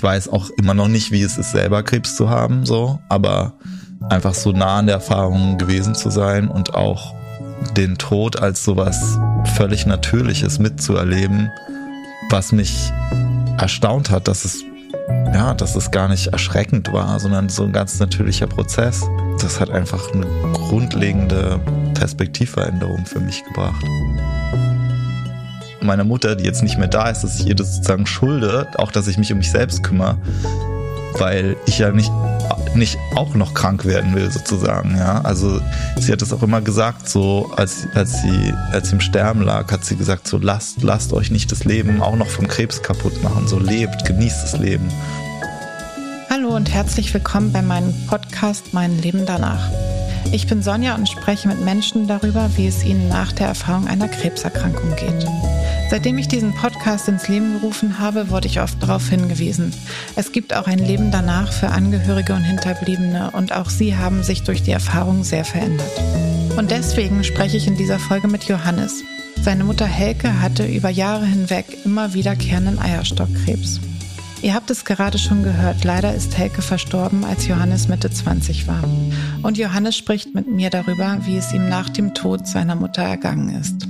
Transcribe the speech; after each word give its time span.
Ich 0.00 0.04
weiß 0.04 0.28
auch 0.30 0.48
immer 0.56 0.72
noch 0.72 0.88
nicht, 0.88 1.10
wie 1.10 1.20
es 1.20 1.36
ist, 1.36 1.50
selber 1.50 1.82
Krebs 1.82 2.16
zu 2.16 2.30
haben, 2.30 2.64
so, 2.64 2.98
aber 3.10 3.52
einfach 4.08 4.32
so 4.32 4.50
nah 4.50 4.78
an 4.78 4.86
der 4.86 4.94
Erfahrung 4.94 5.58
gewesen 5.58 5.94
zu 5.94 6.08
sein 6.08 6.48
und 6.48 6.74
auch 6.74 7.14
den 7.76 7.98
Tod 7.98 8.40
als 8.40 8.64
sowas 8.64 9.18
völlig 9.56 9.84
Natürliches 9.84 10.58
mitzuerleben, 10.58 11.50
was 12.30 12.50
mich 12.50 12.90
erstaunt 13.58 14.10
hat, 14.10 14.26
dass 14.26 14.46
es 14.46 14.64
ja, 15.34 15.52
dass 15.52 15.76
es 15.76 15.90
gar 15.90 16.08
nicht 16.08 16.28
erschreckend 16.28 16.90
war, 16.94 17.20
sondern 17.20 17.50
so 17.50 17.64
ein 17.64 17.72
ganz 17.72 18.00
natürlicher 18.00 18.46
Prozess. 18.46 19.04
Das 19.42 19.60
hat 19.60 19.68
einfach 19.68 20.14
eine 20.14 20.24
grundlegende 20.54 21.60
Perspektivveränderung 21.92 23.04
für 23.04 23.20
mich 23.20 23.44
gebracht. 23.44 23.84
Meine 25.82 26.04
Mutter, 26.04 26.36
die 26.36 26.44
jetzt 26.44 26.62
nicht 26.62 26.78
mehr 26.78 26.88
da 26.88 27.08
ist, 27.08 27.22
dass 27.22 27.40
ich 27.40 27.46
ihr 27.46 27.54
das 27.54 27.76
sozusagen 27.76 28.06
schulde, 28.06 28.68
auch 28.76 28.92
dass 28.92 29.08
ich 29.08 29.16
mich 29.16 29.32
um 29.32 29.38
mich 29.38 29.50
selbst 29.50 29.82
kümmere, 29.82 30.18
weil 31.18 31.56
ich 31.66 31.78
ja 31.78 31.90
nicht 31.90 32.12
nicht 32.74 32.98
auch 33.16 33.34
noch 33.34 33.54
krank 33.54 33.84
werden 33.84 34.14
will, 34.14 34.30
sozusagen. 34.30 34.96
Ja, 34.96 35.22
also 35.22 35.60
sie 35.98 36.12
hat 36.12 36.22
es 36.22 36.32
auch 36.32 36.42
immer 36.42 36.60
gesagt, 36.60 37.08
so 37.08 37.50
als, 37.56 37.88
als 37.94 38.22
sie 38.22 38.54
als 38.72 38.88
sie 38.88 38.96
im 38.96 39.00
Sterben 39.00 39.42
lag, 39.42 39.72
hat 39.72 39.84
sie 39.84 39.96
gesagt, 39.96 40.28
so 40.28 40.38
lasst 40.38 40.82
lasst 40.82 41.12
euch 41.12 41.30
nicht 41.30 41.50
das 41.50 41.64
Leben 41.64 42.02
auch 42.02 42.16
noch 42.16 42.28
vom 42.28 42.46
Krebs 42.46 42.82
kaputt 42.82 43.22
machen. 43.22 43.48
So 43.48 43.58
lebt, 43.58 44.04
genießt 44.04 44.44
das 44.44 44.58
Leben. 44.58 44.88
Hallo 46.28 46.54
und 46.54 46.72
herzlich 46.72 47.12
willkommen 47.12 47.52
bei 47.52 47.62
meinem 47.62 47.94
Podcast 48.06 48.72
Mein 48.72 48.98
Leben 48.98 49.26
danach. 49.26 49.68
Ich 50.32 50.46
bin 50.46 50.62
Sonja 50.62 50.94
und 50.94 51.08
spreche 51.08 51.48
mit 51.48 51.60
Menschen 51.64 52.06
darüber, 52.06 52.50
wie 52.56 52.66
es 52.66 52.84
ihnen 52.84 53.08
nach 53.08 53.32
der 53.32 53.48
Erfahrung 53.48 53.88
einer 53.88 54.08
Krebserkrankung 54.08 54.94
geht. 54.96 55.26
Seitdem 55.90 56.18
ich 56.18 56.28
diesen 56.28 56.54
Podcast 56.54 57.08
ins 57.08 57.26
Leben 57.26 57.54
gerufen 57.60 57.98
habe, 57.98 58.30
wurde 58.30 58.46
ich 58.46 58.60
oft 58.60 58.80
darauf 58.80 59.08
hingewiesen. 59.08 59.72
Es 60.14 60.30
gibt 60.30 60.54
auch 60.54 60.68
ein 60.68 60.78
Leben 60.78 61.10
danach 61.10 61.52
für 61.52 61.70
Angehörige 61.70 62.32
und 62.32 62.44
Hinterbliebene 62.44 63.32
und 63.32 63.52
auch 63.52 63.68
sie 63.68 63.96
haben 63.96 64.22
sich 64.22 64.44
durch 64.44 64.62
die 64.62 64.70
Erfahrung 64.70 65.24
sehr 65.24 65.44
verändert. 65.44 65.90
Und 66.56 66.70
deswegen 66.70 67.24
spreche 67.24 67.56
ich 67.56 67.66
in 67.66 67.76
dieser 67.76 67.98
Folge 67.98 68.28
mit 68.28 68.44
Johannes. 68.44 69.02
Seine 69.42 69.64
Mutter 69.64 69.86
Helke 69.86 70.40
hatte 70.40 70.64
über 70.64 70.90
Jahre 70.90 71.26
hinweg 71.26 71.66
immer 71.84 72.14
wiederkehrenden 72.14 72.78
Eierstockkrebs. 72.78 73.80
Ihr 74.42 74.54
habt 74.54 74.70
es 74.70 74.86
gerade 74.86 75.18
schon 75.18 75.42
gehört, 75.42 75.84
leider 75.84 76.14
ist 76.14 76.38
Helke 76.38 76.62
verstorben, 76.62 77.24
als 77.24 77.46
Johannes 77.46 77.88
Mitte 77.88 78.10
20 78.10 78.66
war. 78.66 78.82
Und 79.42 79.58
Johannes 79.58 79.98
spricht 79.98 80.34
mit 80.34 80.46
mir 80.46 80.70
darüber, 80.70 81.18
wie 81.26 81.36
es 81.36 81.52
ihm 81.52 81.68
nach 81.68 81.90
dem 81.90 82.14
Tod 82.14 82.46
seiner 82.46 82.74
Mutter 82.74 83.02
ergangen 83.02 83.50
ist. 83.50 83.86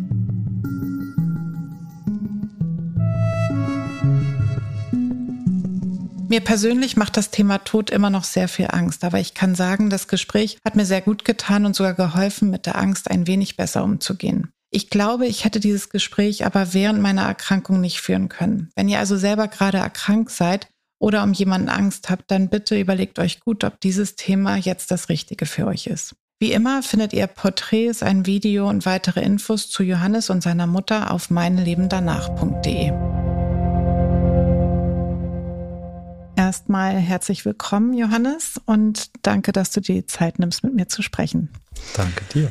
Mir 6.28 6.40
persönlich 6.40 6.96
macht 6.96 7.16
das 7.16 7.30
Thema 7.30 7.58
Tod 7.58 7.90
immer 7.90 8.10
noch 8.10 8.24
sehr 8.24 8.48
viel 8.48 8.68
Angst, 8.70 9.04
aber 9.04 9.20
ich 9.20 9.34
kann 9.34 9.54
sagen, 9.54 9.88
das 9.88 10.08
Gespräch 10.08 10.58
hat 10.64 10.74
mir 10.74 10.84
sehr 10.84 11.00
gut 11.00 11.24
getan 11.24 11.64
und 11.64 11.76
sogar 11.76 11.94
geholfen, 11.94 12.50
mit 12.50 12.66
der 12.66 12.76
Angst 12.76 13.08
ein 13.08 13.28
wenig 13.28 13.56
besser 13.56 13.84
umzugehen. 13.84 14.52
Ich 14.72 14.88
glaube, 14.88 15.26
ich 15.26 15.44
hätte 15.44 15.58
dieses 15.58 15.88
Gespräch 15.88 16.46
aber 16.46 16.72
während 16.72 17.00
meiner 17.00 17.22
Erkrankung 17.22 17.80
nicht 17.80 18.00
führen 18.00 18.28
können. 18.28 18.70
Wenn 18.76 18.88
ihr 18.88 19.00
also 19.00 19.16
selber 19.16 19.48
gerade 19.48 19.78
erkrankt 19.78 20.30
seid 20.30 20.68
oder 21.00 21.24
um 21.24 21.32
jemanden 21.32 21.68
Angst 21.68 22.08
habt, 22.08 22.30
dann 22.30 22.48
bitte 22.48 22.78
überlegt 22.78 23.18
euch 23.18 23.40
gut, 23.40 23.64
ob 23.64 23.80
dieses 23.80 24.14
Thema 24.14 24.56
jetzt 24.56 24.92
das 24.92 25.08
Richtige 25.08 25.46
für 25.46 25.66
euch 25.66 25.88
ist. 25.88 26.14
Wie 26.38 26.52
immer 26.52 26.84
findet 26.84 27.12
ihr 27.12 27.26
Porträts, 27.26 28.04
ein 28.04 28.26
Video 28.26 28.68
und 28.68 28.86
weitere 28.86 29.20
Infos 29.22 29.68
zu 29.68 29.82
Johannes 29.82 30.30
und 30.30 30.40
seiner 30.42 30.68
Mutter 30.68 31.10
auf 31.10 31.30
meinlebendanach.de. 31.30 32.92
Erstmal 36.36 36.94
herzlich 36.94 37.44
willkommen, 37.44 37.92
Johannes, 37.92 38.60
und 38.66 39.10
danke, 39.22 39.50
dass 39.50 39.72
du 39.72 39.80
dir 39.80 39.96
die 39.96 40.06
Zeit 40.06 40.38
nimmst, 40.38 40.62
mit 40.62 40.74
mir 40.74 40.88
zu 40.88 41.02
sprechen. 41.02 41.50
Danke 41.96 42.24
dir. 42.32 42.50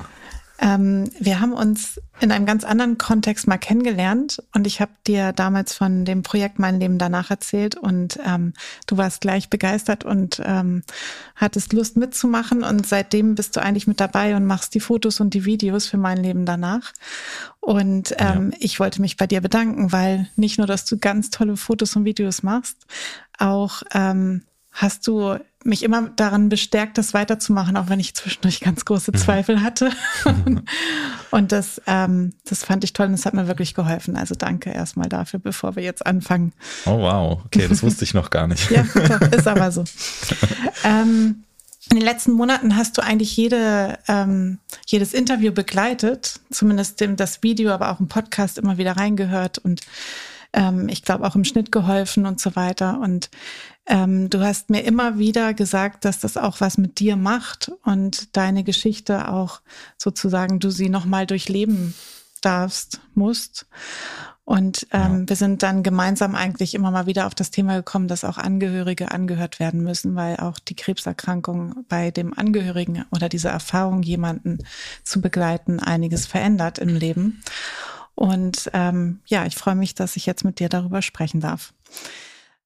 Ähm, 0.61 1.09
wir 1.19 1.39
haben 1.39 1.53
uns 1.53 2.01
in 2.19 2.31
einem 2.31 2.45
ganz 2.45 2.65
anderen 2.65 2.97
Kontext 2.97 3.47
mal 3.47 3.57
kennengelernt 3.57 4.43
und 4.53 4.67
ich 4.67 4.81
habe 4.81 4.91
dir 5.07 5.31
damals 5.31 5.73
von 5.73 6.03
dem 6.03 6.21
Projekt 6.21 6.59
Mein 6.59 6.79
Leben 6.79 6.97
danach 6.97 7.29
erzählt 7.29 7.75
und 7.75 8.19
ähm, 8.25 8.53
du 8.85 8.97
warst 8.97 9.21
gleich 9.21 9.49
begeistert 9.49 10.03
und 10.03 10.41
ähm, 10.43 10.83
hattest 11.35 11.71
Lust 11.71 11.95
mitzumachen 11.95 12.63
und 12.63 12.85
seitdem 12.85 13.35
bist 13.35 13.55
du 13.55 13.61
eigentlich 13.61 13.87
mit 13.87 14.01
dabei 14.01 14.35
und 14.35 14.45
machst 14.45 14.75
die 14.75 14.81
Fotos 14.81 15.21
und 15.21 15.33
die 15.33 15.45
Videos 15.45 15.87
für 15.87 15.97
Mein 15.97 16.17
Leben 16.17 16.45
danach. 16.45 16.91
Und 17.61 18.15
ähm, 18.17 18.51
ja. 18.51 18.57
ich 18.59 18.79
wollte 18.79 19.01
mich 19.01 19.15
bei 19.15 19.27
dir 19.27 19.41
bedanken, 19.41 19.91
weil 19.91 20.27
nicht 20.35 20.57
nur, 20.57 20.67
dass 20.67 20.85
du 20.85 20.97
ganz 20.97 21.29
tolle 21.29 21.55
Fotos 21.55 21.95
und 21.95 22.03
Videos 22.03 22.43
machst, 22.43 22.85
auch 23.37 23.83
ähm, 23.93 24.43
hast 24.71 25.07
du 25.07 25.37
mich 25.65 25.83
immer 25.83 26.09
daran 26.15 26.47
bestärkt, 26.47 26.97
das 26.97 27.13
weiterzumachen, 27.13 27.75
auch 27.75 27.89
wenn 27.89 27.99
ich 27.99 28.15
zwischendurch 28.15 28.61
ganz 28.61 28.85
große 28.85 29.11
mhm. 29.11 29.17
Zweifel 29.17 29.61
hatte. 29.61 29.91
und 31.31 31.51
das, 31.51 31.81
ähm, 31.85 32.33
das 32.45 32.63
fand 32.63 32.83
ich 32.83 32.93
toll 32.93 33.07
und 33.07 33.11
das 33.13 33.25
hat 33.25 33.33
mir 33.33 33.47
wirklich 33.47 33.73
geholfen. 33.73 34.15
Also 34.15 34.35
danke 34.35 34.71
erstmal 34.71 35.09
dafür, 35.09 35.39
bevor 35.39 35.75
wir 35.75 35.83
jetzt 35.83 36.05
anfangen. 36.05 36.53
Oh 36.85 36.99
wow, 36.99 37.41
okay, 37.45 37.67
das 37.67 37.83
wusste 37.83 38.05
ich 38.05 38.13
noch 38.13 38.29
gar 38.29 38.47
nicht. 38.47 38.71
ja, 38.71 38.83
doch, 38.83 39.21
ist 39.31 39.47
aber 39.47 39.71
so. 39.71 39.83
ähm, 40.85 41.43
in 41.91 41.97
den 41.97 42.05
letzten 42.05 42.33
Monaten 42.33 42.75
hast 42.75 42.97
du 42.97 43.01
eigentlich 43.01 43.35
jede, 43.35 43.97
ähm, 44.07 44.59
jedes 44.85 45.13
Interview 45.13 45.51
begleitet, 45.51 46.39
zumindest 46.51 47.01
dem, 47.01 47.15
das 47.15 47.43
Video, 47.43 47.71
aber 47.71 47.91
auch 47.91 47.99
im 47.99 48.07
Podcast 48.07 48.59
immer 48.59 48.77
wieder 48.77 48.95
reingehört 48.95 49.57
und 49.57 49.81
ähm, 50.53 50.87
ich 50.89 51.03
glaube 51.03 51.25
auch 51.25 51.35
im 51.35 51.43
Schnitt 51.43 51.71
geholfen 51.71 52.25
und 52.25 52.39
so 52.39 52.55
weiter. 52.55 52.99
Und 52.99 53.29
ähm, 53.89 54.29
du 54.29 54.39
hast 54.39 54.69
mir 54.69 54.83
immer 54.83 55.17
wieder 55.17 55.55
gesagt, 55.55 56.05
dass 56.05 56.19
das 56.19 56.37
auch 56.37 56.61
was 56.61 56.77
mit 56.77 56.99
dir 56.99 57.15
macht 57.15 57.71
und 57.83 58.37
deine 58.37 58.63
Geschichte 58.63 59.27
auch 59.29 59.61
sozusagen 59.97 60.59
du 60.59 60.69
sie 60.69 60.89
nochmal 60.89 61.25
durchleben 61.25 61.95
darfst, 62.41 63.01
musst. 63.15 63.65
Und 64.45 64.87
ähm, 64.91 65.21
ja. 65.21 65.29
wir 65.29 65.35
sind 65.35 65.63
dann 65.63 65.83
gemeinsam 65.83 66.35
eigentlich 66.35 66.73
immer 66.73 66.91
mal 66.91 67.07
wieder 67.07 67.25
auf 67.25 67.35
das 67.35 67.51
Thema 67.51 67.77
gekommen, 67.77 68.07
dass 68.07 68.23
auch 68.23 68.37
Angehörige 68.37 69.11
angehört 69.11 69.59
werden 69.59 69.83
müssen, 69.83 70.15
weil 70.15 70.37
auch 70.37 70.59
die 70.59 70.75
Krebserkrankung 70.75 71.85
bei 71.87 72.11
dem 72.11 72.35
Angehörigen 72.37 73.05
oder 73.11 73.27
diese 73.27 73.49
Erfahrung, 73.49 74.03
jemanden 74.03 74.59
zu 75.03 75.19
begleiten, 75.19 75.79
einiges 75.79 76.27
verändert 76.27 76.77
im 76.77 76.89
Leben. 76.95 77.41
Und 78.13 78.69
ähm, 78.73 79.19
ja, 79.25 79.45
ich 79.45 79.55
freue 79.55 79.75
mich, 79.75 79.95
dass 79.95 80.15
ich 80.15 80.25
jetzt 80.25 80.43
mit 80.43 80.59
dir 80.59 80.69
darüber 80.69 81.01
sprechen 81.01 81.41
darf. 81.41 81.73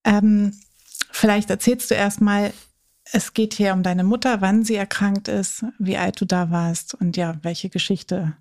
Ähm, 0.05 0.53
vielleicht 1.13 1.49
erzählst 1.49 1.91
du 1.91 1.95
erstmal, 1.95 2.53
es 3.11 3.33
geht 3.33 3.53
hier 3.53 3.73
um 3.73 3.83
deine 3.83 4.03
Mutter, 4.03 4.41
wann 4.41 4.63
sie 4.63 4.75
erkrankt 4.75 5.27
ist, 5.27 5.65
wie 5.77 5.97
alt 5.97 6.19
du 6.19 6.25
da 6.25 6.51
warst 6.51 6.93
und 6.95 7.15
ja, 7.17 7.37
welche 7.43 7.69
Geschichte 7.69 8.35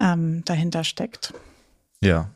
ähm, 0.00 0.44
dahinter 0.44 0.84
steckt. 0.84 1.34
Ja, 2.02 2.30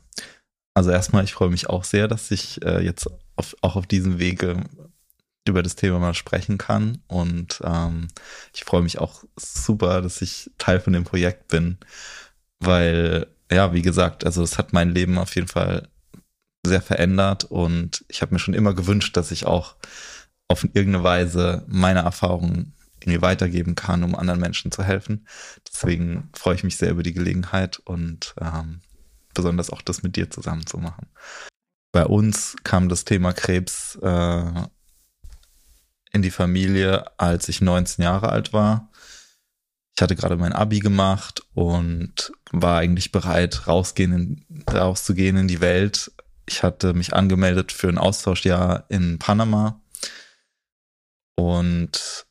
also 0.74 0.90
erstmal, 0.90 1.24
ich 1.24 1.32
freue 1.32 1.50
mich 1.50 1.68
auch 1.68 1.84
sehr, 1.84 2.08
dass 2.08 2.30
ich 2.30 2.62
äh, 2.64 2.84
jetzt 2.84 3.08
auf, 3.36 3.56
auch 3.62 3.76
auf 3.76 3.86
diesem 3.86 4.18
Wege 4.18 4.64
über 5.48 5.62
das 5.62 5.76
Thema 5.76 5.98
mal 5.98 6.14
sprechen 6.14 6.58
kann. 6.58 6.98
Und 7.06 7.60
ähm, 7.64 8.08
ich 8.52 8.64
freue 8.64 8.82
mich 8.82 8.98
auch 8.98 9.24
super, 9.36 10.02
dass 10.02 10.22
ich 10.22 10.50
Teil 10.58 10.80
von 10.80 10.92
dem 10.92 11.04
Projekt 11.04 11.48
bin, 11.48 11.78
weil 12.58 13.26
ja, 13.50 13.72
wie 13.72 13.82
gesagt, 13.82 14.26
also 14.26 14.42
es 14.42 14.58
hat 14.58 14.72
mein 14.72 14.90
Leben 14.90 15.18
auf 15.18 15.34
jeden 15.36 15.48
Fall 15.48 15.88
sehr 16.68 16.82
verändert 16.82 17.44
und 17.44 18.04
ich 18.08 18.22
habe 18.22 18.34
mir 18.34 18.38
schon 18.38 18.54
immer 18.54 18.74
gewünscht, 18.74 19.16
dass 19.16 19.30
ich 19.30 19.46
auch 19.46 19.76
auf 20.48 20.64
irgendeine 20.64 21.02
Weise 21.02 21.64
meine 21.66 22.00
Erfahrungen 22.00 22.74
irgendwie 23.00 23.22
weitergeben 23.22 23.74
kann, 23.74 24.02
um 24.02 24.14
anderen 24.14 24.40
Menschen 24.40 24.72
zu 24.72 24.82
helfen. 24.82 25.26
Deswegen 25.66 26.30
freue 26.34 26.54
ich 26.54 26.64
mich 26.64 26.76
sehr 26.76 26.90
über 26.90 27.02
die 27.02 27.12
Gelegenheit 27.12 27.78
und 27.78 28.34
ähm, 28.40 28.80
besonders 29.34 29.70
auch 29.70 29.82
das 29.82 30.02
mit 30.02 30.16
dir 30.16 30.30
zusammen 30.30 30.66
zu 30.66 30.78
machen. 30.78 31.06
Bei 31.92 32.04
uns 32.04 32.56
kam 32.64 32.88
das 32.88 33.04
Thema 33.04 33.32
Krebs 33.32 33.96
äh, 34.02 34.44
in 36.12 36.22
die 36.22 36.30
Familie, 36.30 37.04
als 37.18 37.48
ich 37.48 37.60
19 37.60 38.02
Jahre 38.02 38.30
alt 38.30 38.52
war. 38.52 38.90
Ich 39.94 40.02
hatte 40.02 40.16
gerade 40.16 40.36
mein 40.36 40.52
Abi 40.52 40.80
gemacht 40.80 41.42
und 41.54 42.32
war 42.52 42.78
eigentlich 42.78 43.12
bereit, 43.12 43.66
rausgehen 43.66 44.12
in, 44.12 44.64
rauszugehen 44.70 45.36
in 45.36 45.48
die 45.48 45.60
Welt. 45.60 46.12
Ich 46.46 46.62
hatte 46.62 46.94
mich 46.94 47.14
angemeldet 47.14 47.72
für 47.72 47.88
ein 47.88 47.98
Austauschjahr 47.98 48.84
in 48.88 49.18
Panama. 49.18 49.80
Und 51.34 52.26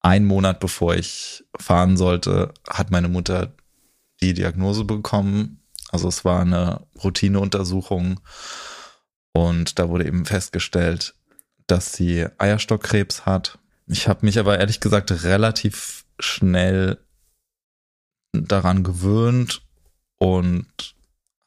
ein 0.00 0.24
Monat 0.24 0.60
bevor 0.60 0.94
ich 0.94 1.44
fahren 1.58 1.96
sollte, 1.96 2.52
hat 2.68 2.90
meine 2.90 3.08
Mutter 3.08 3.54
die 4.20 4.34
Diagnose 4.34 4.84
bekommen. 4.84 5.62
Also 5.90 6.08
es 6.08 6.24
war 6.24 6.40
eine 6.40 6.86
Routineuntersuchung 7.02 8.20
und 9.32 9.78
da 9.78 9.88
wurde 9.88 10.06
eben 10.06 10.24
festgestellt, 10.24 11.14
dass 11.66 11.92
sie 11.92 12.26
Eierstockkrebs 12.38 13.26
hat. 13.26 13.58
Ich 13.86 14.08
habe 14.08 14.24
mich 14.24 14.38
aber 14.38 14.58
ehrlich 14.58 14.80
gesagt 14.80 15.10
relativ 15.24 16.04
schnell 16.18 16.98
daran 18.32 18.82
gewöhnt 18.82 19.62
und 20.18 20.94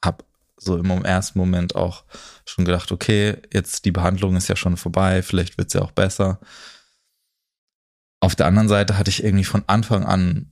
habe 0.03 0.23
so 0.57 0.77
im 0.77 1.05
ersten 1.05 1.39
Moment 1.39 1.75
auch 1.75 2.03
schon 2.45 2.65
gedacht, 2.65 2.91
okay, 2.91 3.37
jetzt 3.53 3.85
die 3.85 3.91
Behandlung 3.91 4.35
ist 4.35 4.47
ja 4.49 4.55
schon 4.55 4.77
vorbei, 4.77 5.21
vielleicht 5.21 5.57
wird 5.57 5.67
es 5.67 5.73
ja 5.73 5.81
auch 5.81 5.91
besser. 5.91 6.39
Auf 8.19 8.35
der 8.35 8.47
anderen 8.47 8.67
Seite 8.67 8.97
hatte 8.97 9.09
ich 9.09 9.23
irgendwie 9.23 9.45
von 9.45 9.63
Anfang 9.67 10.03
an 10.03 10.51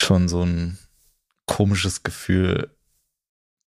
schon 0.00 0.28
so 0.28 0.42
ein 0.42 0.78
komisches 1.46 2.02
Gefühl, 2.02 2.76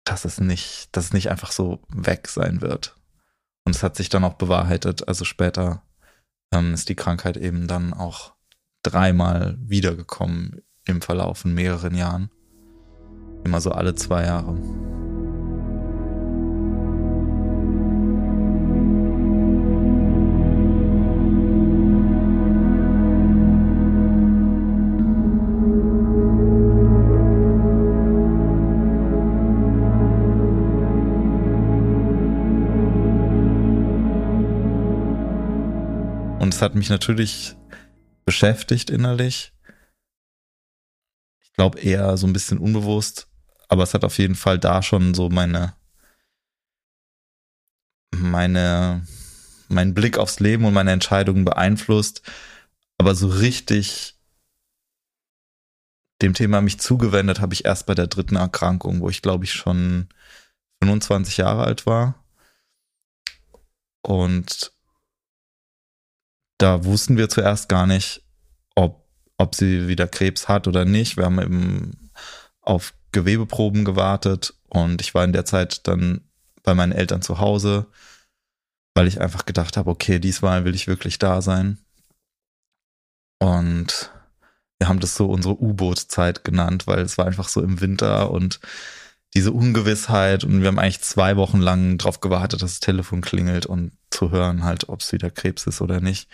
dass 0.04 0.26
es 0.26 0.40
nicht, 0.40 0.90
dass 0.96 1.06
es 1.06 1.14
nicht 1.14 1.30
einfach 1.30 1.52
so 1.52 1.82
weg 1.90 2.28
sein 2.28 2.62
wird. 2.62 2.96
Und 3.66 3.76
es 3.76 3.84
hat 3.84 3.96
sich 3.96 4.10
dann 4.10 4.24
auch 4.24 4.36
bewahrheitet. 4.36 5.08
Also 5.08 5.26
später 5.26 5.84
ähm, 6.52 6.74
ist 6.74 6.90
die 6.90 6.96
Krankheit 6.96 7.38
eben 7.38 7.68
dann 7.68 7.94
auch 7.94 8.34
dreimal 8.84 9.58
wiedergekommen 9.60 10.62
im 10.86 11.02
Verlauf 11.02 11.40
von 11.40 11.54
mehreren 11.54 11.96
Jahren. 11.96 12.32
Immer 13.44 13.62
so 13.62 13.72
alle 13.72 13.96
zwei 13.96 14.26
Jahre. 14.26 14.58
Hat 36.62 36.76
mich 36.76 36.90
natürlich 36.90 37.56
beschäftigt 38.26 38.90
innerlich. 38.90 39.54
Ich 41.42 41.54
glaube 41.54 41.80
eher 41.80 42.18
so 42.18 42.28
ein 42.28 42.34
bisschen 42.34 42.58
unbewusst, 42.58 43.28
aber 43.70 43.84
es 43.84 43.94
hat 43.94 44.04
auf 44.04 44.18
jeden 44.18 44.36
Fall 44.36 44.60
da 44.60 44.84
schon 44.84 45.14
so 45.14 45.30
meine, 45.30 45.74
meine, 48.14 49.08
meinen 49.70 49.94
Blick 49.94 50.18
aufs 50.18 50.40
Leben 50.40 50.66
und 50.66 50.74
meine 50.74 50.92
Entscheidungen 50.92 51.46
beeinflusst. 51.46 52.22
Aber 52.98 53.16
so 53.16 53.28
richtig 53.28 54.16
dem 56.22 56.34
Thema 56.34 56.62
mich 56.62 56.80
zugewendet 56.80 57.40
habe 57.40 57.54
ich 57.54 57.64
erst 57.64 57.86
bei 57.86 57.96
der 57.96 58.08
dritten 58.08 58.36
Erkrankung, 58.36 59.00
wo 59.00 59.10
ich 59.10 59.22
glaube 59.22 59.46
ich 59.46 59.54
schon 59.54 60.10
25 60.84 61.38
Jahre 61.38 61.64
alt 61.64 61.86
war. 61.86 62.22
Und 64.02 64.74
da 66.60 66.86
wussten 66.86 67.18
wir 67.18 67.30
zuerst 67.30 67.70
gar 67.70 67.88
nicht, 67.88 68.22
ob, 68.76 69.08
ob 69.38 69.56
sie 69.56 69.88
wieder 69.88 70.08
Krebs 70.08 70.48
hat 70.48 70.68
oder 70.68 70.86
nicht. 70.86 71.18
Wir 71.18 71.26
haben 71.26 71.42
eben 71.42 72.12
auf 72.62 72.94
Gewebeproben 73.12 73.86
gewartet 73.86 74.54
und 74.68 75.02
ich 75.02 75.16
war 75.16 75.24
in 75.24 75.34
der 75.34 75.46
Zeit 75.46 75.88
dann 75.88 76.22
bei 76.62 76.76
meinen 76.76 76.92
Eltern 76.92 77.22
zu 77.22 77.40
Hause, 77.40 77.88
weil 78.94 79.08
ich 79.08 79.22
einfach 79.22 79.46
gedacht 79.46 79.78
habe, 79.78 79.90
okay, 79.90 80.20
diesmal 80.20 80.66
will 80.66 80.76
ich 80.76 80.88
wirklich 80.88 81.18
da 81.18 81.42
sein. 81.42 81.80
Und 83.40 84.12
wir 84.78 84.90
haben 84.90 85.00
das 85.00 85.16
so 85.16 85.28
unsere 85.28 85.60
U-Boot-Zeit 85.62 86.44
genannt, 86.44 86.88
weil 86.88 87.00
es 87.00 87.18
war 87.18 87.26
einfach 87.26 87.48
so 87.48 87.62
im 87.62 87.80
Winter 87.82 88.32
und 88.32 88.60
diese 89.34 89.52
Ungewissheit 89.54 90.44
und 90.44 90.62
wir 90.62 90.68
haben 90.68 90.80
eigentlich 90.80 91.02
zwei 91.02 91.38
Wochen 91.38 91.60
lang 91.60 91.98
drauf 91.98 92.20
gewartet, 92.20 92.62
dass 92.62 92.72
das 92.72 92.80
Telefon 92.80 93.22
klingelt 93.22 93.66
und 93.66 93.92
zu 94.10 94.32
hören 94.32 94.64
halt, 94.64 94.90
ob 94.90 95.02
es 95.02 95.12
wieder 95.12 95.30
Krebs 95.30 95.68
ist 95.68 95.82
oder 95.82 96.02
nicht. 96.02 96.30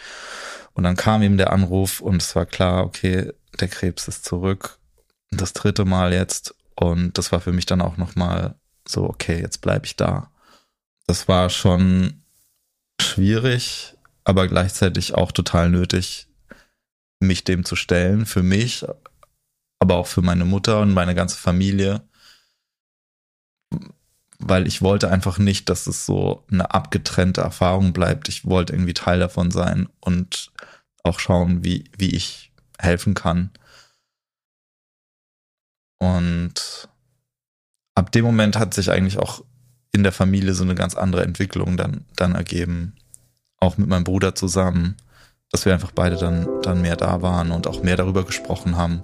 Und 0.73 0.83
dann 0.83 0.95
kam 0.95 1.21
ihm 1.21 1.37
der 1.37 1.53
Anruf 1.53 2.01
und 2.01 2.21
es 2.21 2.35
war 2.35 2.45
klar, 2.45 2.85
okay, 2.85 3.31
der 3.59 3.67
Krebs 3.67 4.07
ist 4.07 4.25
zurück. 4.25 4.79
Das 5.31 5.53
dritte 5.53 5.85
Mal 5.85 6.13
jetzt 6.13 6.55
und 6.75 7.17
das 7.17 7.31
war 7.31 7.41
für 7.41 7.53
mich 7.53 7.65
dann 7.65 7.81
auch 7.81 7.97
nochmal 7.97 8.55
so, 8.87 9.03
okay, 9.03 9.39
jetzt 9.39 9.61
bleibe 9.61 9.85
ich 9.85 9.95
da. 9.95 10.31
Das 11.07 11.27
war 11.27 11.49
schon 11.49 12.23
schwierig, 13.01 13.95
aber 14.23 14.47
gleichzeitig 14.47 15.15
auch 15.15 15.31
total 15.31 15.69
nötig, 15.69 16.27
mich 17.19 17.43
dem 17.43 17.63
zu 17.65 17.75
stellen, 17.75 18.25
für 18.25 18.43
mich, 18.43 18.85
aber 19.79 19.95
auch 19.95 20.07
für 20.07 20.21
meine 20.21 20.45
Mutter 20.45 20.81
und 20.81 20.93
meine 20.93 21.15
ganze 21.15 21.37
Familie 21.37 22.01
weil 24.39 24.67
ich 24.67 24.81
wollte 24.81 25.11
einfach 25.11 25.37
nicht, 25.37 25.69
dass 25.69 25.87
es 25.87 26.05
so 26.05 26.43
eine 26.51 26.71
abgetrennte 26.73 27.41
Erfahrung 27.41 27.93
bleibt. 27.93 28.29
Ich 28.29 28.45
wollte 28.45 28.73
irgendwie 28.73 28.93
Teil 28.93 29.19
davon 29.19 29.51
sein 29.51 29.87
und 29.99 30.51
auch 31.03 31.19
schauen, 31.19 31.63
wie, 31.63 31.85
wie 31.97 32.15
ich 32.15 32.51
helfen 32.79 33.13
kann. 33.13 33.51
Und 35.99 36.89
ab 37.95 38.11
dem 38.11 38.25
Moment 38.25 38.57
hat 38.57 38.73
sich 38.73 38.91
eigentlich 38.91 39.17
auch 39.17 39.43
in 39.91 40.03
der 40.03 40.11
Familie 40.11 40.53
so 40.53 40.63
eine 40.63 40.75
ganz 40.75 40.95
andere 40.95 41.23
Entwicklung 41.23 41.77
dann, 41.77 42.05
dann 42.15 42.35
ergeben. 42.35 42.95
Auch 43.59 43.77
mit 43.77 43.87
meinem 43.87 44.03
Bruder 44.03 44.35
zusammen, 44.35 44.97
dass 45.51 45.65
wir 45.65 45.73
einfach 45.73 45.91
beide 45.91 46.17
dann, 46.17 46.47
dann 46.63 46.81
mehr 46.81 46.97
da 46.97 47.21
waren 47.21 47.51
und 47.51 47.67
auch 47.67 47.81
mehr 47.81 47.95
darüber 47.95 48.25
gesprochen 48.25 48.75
haben 48.75 49.03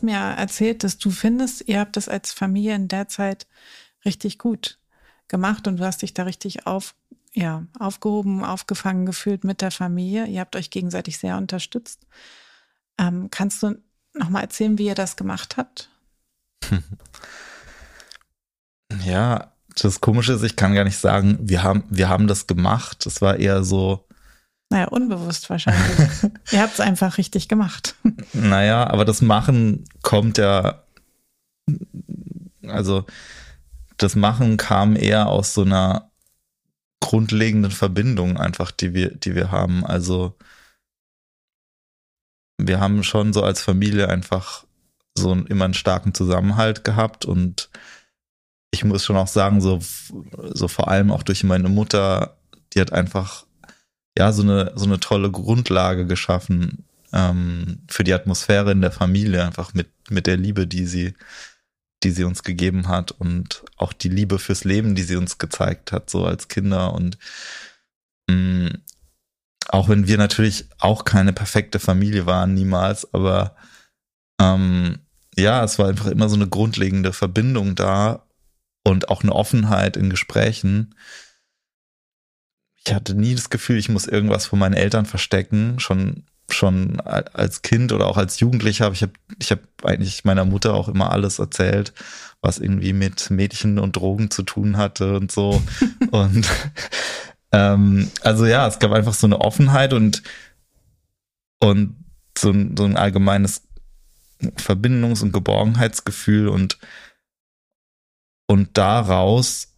hast 0.00 0.04
mir 0.04 0.16
erzählt, 0.16 0.82
dass 0.82 0.96
du 0.96 1.10
findest, 1.10 1.68
ihr 1.68 1.78
habt 1.78 1.96
das 1.96 2.08
als 2.08 2.32
Familie 2.32 2.74
in 2.74 2.88
der 2.88 3.08
Zeit 3.08 3.46
richtig 4.04 4.38
gut 4.38 4.78
gemacht 5.28 5.68
und 5.68 5.76
du 5.76 5.84
hast 5.84 6.00
dich 6.00 6.14
da 6.14 6.22
richtig 6.22 6.66
auf, 6.66 6.94
ja, 7.34 7.66
aufgehoben, 7.78 8.42
aufgefangen 8.42 9.04
gefühlt 9.04 9.44
mit 9.44 9.60
der 9.60 9.70
Familie. 9.70 10.26
Ihr 10.26 10.40
habt 10.40 10.56
euch 10.56 10.70
gegenseitig 10.70 11.18
sehr 11.18 11.36
unterstützt. 11.36 12.06
Ähm, 12.98 13.28
kannst 13.30 13.62
du 13.62 13.76
nochmal 14.14 14.42
erzählen, 14.42 14.78
wie 14.78 14.86
ihr 14.86 14.94
das 14.94 15.16
gemacht 15.16 15.56
habt? 15.56 15.90
Ja, 19.04 19.52
das 19.80 20.00
Komische 20.00 20.32
ist, 20.32 20.42
ich 20.42 20.56
kann 20.56 20.74
gar 20.74 20.82
nicht 20.82 20.98
sagen, 20.98 21.38
wir 21.40 21.62
haben, 21.62 21.84
wir 21.88 22.08
haben 22.08 22.26
das 22.26 22.48
gemacht. 22.48 23.06
Es 23.06 23.22
war 23.22 23.36
eher 23.36 23.62
so, 23.62 24.04
naja, 24.70 24.86
unbewusst 24.88 25.50
wahrscheinlich. 25.50 26.08
Ihr 26.52 26.62
habt 26.62 26.74
es 26.74 26.80
einfach 26.80 27.18
richtig 27.18 27.48
gemacht. 27.48 27.96
Naja, 28.32 28.88
aber 28.88 29.04
das 29.04 29.20
Machen 29.20 29.84
kommt 30.02 30.38
ja, 30.38 30.84
also 32.66 33.04
das 33.96 34.14
Machen 34.14 34.56
kam 34.56 34.94
eher 34.94 35.28
aus 35.28 35.54
so 35.54 35.62
einer 35.62 36.10
grundlegenden 37.00 37.72
Verbindung 37.72 38.36
einfach, 38.36 38.70
die 38.70 38.94
wir, 38.94 39.14
die 39.14 39.34
wir 39.34 39.50
haben. 39.50 39.84
Also 39.84 40.36
wir 42.56 42.78
haben 42.78 43.02
schon 43.02 43.32
so 43.32 43.42
als 43.42 43.60
Familie 43.60 44.08
einfach 44.08 44.64
so 45.16 45.32
immer 45.32 45.64
einen 45.64 45.74
starken 45.74 46.14
Zusammenhalt 46.14 46.84
gehabt 46.84 47.24
und 47.24 47.70
ich 48.70 48.84
muss 48.84 49.04
schon 49.04 49.16
auch 49.16 49.26
sagen, 49.26 49.60
so, 49.60 49.80
so 50.52 50.68
vor 50.68 50.88
allem 50.88 51.10
auch 51.10 51.24
durch 51.24 51.42
meine 51.42 51.68
Mutter, 51.68 52.38
die 52.72 52.80
hat 52.80 52.92
einfach 52.92 53.46
ja, 54.20 54.32
so 54.32 54.42
eine, 54.42 54.72
so 54.74 54.84
eine 54.84 55.00
tolle 55.00 55.30
Grundlage 55.30 56.04
geschaffen 56.04 56.84
ähm, 57.10 57.78
für 57.88 58.04
die 58.04 58.12
Atmosphäre 58.12 58.70
in 58.70 58.82
der 58.82 58.92
Familie, 58.92 59.46
einfach 59.46 59.72
mit, 59.72 59.88
mit 60.10 60.26
der 60.26 60.36
Liebe, 60.36 60.66
die 60.66 60.84
sie, 60.84 61.14
die 62.02 62.10
sie 62.10 62.24
uns 62.24 62.42
gegeben 62.42 62.86
hat 62.88 63.12
und 63.12 63.64
auch 63.78 63.94
die 63.94 64.10
Liebe 64.10 64.38
fürs 64.38 64.64
Leben, 64.64 64.94
die 64.94 65.04
sie 65.04 65.16
uns 65.16 65.38
gezeigt 65.38 65.90
hat, 65.90 66.10
so 66.10 66.26
als 66.26 66.48
Kinder. 66.48 66.92
Und 66.92 67.16
mh, 68.28 68.36
mm, 68.36 68.82
auch 69.68 69.88
wenn 69.88 70.06
wir 70.06 70.18
natürlich 70.18 70.66
auch 70.78 71.04
keine 71.04 71.32
perfekte 71.32 71.78
Familie 71.78 72.26
waren, 72.26 72.52
niemals, 72.52 73.14
aber 73.14 73.56
ähm, 74.38 74.98
ja, 75.34 75.64
es 75.64 75.78
war 75.78 75.88
einfach 75.88 76.08
immer 76.08 76.28
so 76.28 76.36
eine 76.36 76.48
grundlegende 76.48 77.14
Verbindung 77.14 77.74
da 77.74 78.26
und 78.84 79.08
auch 79.08 79.22
eine 79.22 79.32
Offenheit 79.34 79.96
in 79.96 80.10
Gesprächen, 80.10 80.94
ich 82.86 82.94
hatte 82.94 83.14
nie 83.14 83.34
das 83.34 83.50
Gefühl, 83.50 83.78
ich 83.78 83.88
muss 83.88 84.06
irgendwas 84.06 84.46
von 84.46 84.58
meinen 84.58 84.74
Eltern 84.74 85.04
verstecken. 85.06 85.78
Schon, 85.78 86.24
schon 86.48 87.00
als 87.00 87.62
Kind 87.62 87.92
oder 87.92 88.06
auch 88.06 88.16
als 88.16 88.40
Jugendlicher 88.40 88.86
habe 88.86 88.94
ich 88.94 89.02
habe 89.02 89.12
ich 89.38 89.50
hab 89.50 89.60
eigentlich 89.84 90.24
meiner 90.24 90.44
Mutter 90.44 90.74
auch 90.74 90.88
immer 90.88 91.12
alles 91.12 91.38
erzählt, 91.38 91.92
was 92.40 92.58
irgendwie 92.58 92.92
mit 92.92 93.30
Mädchen 93.30 93.78
und 93.78 93.96
Drogen 93.96 94.30
zu 94.30 94.42
tun 94.42 94.76
hatte 94.76 95.16
und 95.16 95.30
so. 95.30 95.62
und 96.10 96.48
ähm, 97.52 98.10
also 98.22 98.46
ja, 98.46 98.66
es 98.66 98.78
gab 98.78 98.92
einfach 98.92 99.14
so 99.14 99.26
eine 99.26 99.40
Offenheit 99.40 99.92
und 99.92 100.22
und 101.62 101.96
so 102.38 102.50
ein, 102.50 102.74
so 102.76 102.84
ein 102.84 102.96
allgemeines 102.96 103.62
Verbindungs- 104.56 105.22
und 105.22 105.32
Geborgenheitsgefühl 105.32 106.48
und 106.48 106.78
und 108.46 108.78
daraus 108.78 109.68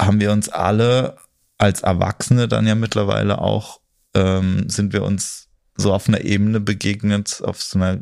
haben 0.00 0.20
wir 0.20 0.32
uns 0.32 0.48
alle 0.48 1.18
als 1.58 1.82
Erwachsene 1.82 2.48
dann 2.48 2.66
ja 2.66 2.74
mittlerweile 2.74 3.38
auch, 3.38 3.80
ähm, 4.14 4.68
sind 4.68 4.92
wir 4.92 5.02
uns 5.02 5.48
so 5.76 5.92
auf 5.92 6.08
einer 6.08 6.20
Ebene 6.20 6.60
begegnet, 6.60 7.42
auf 7.42 7.62
so 7.62 7.78
einer 7.78 8.00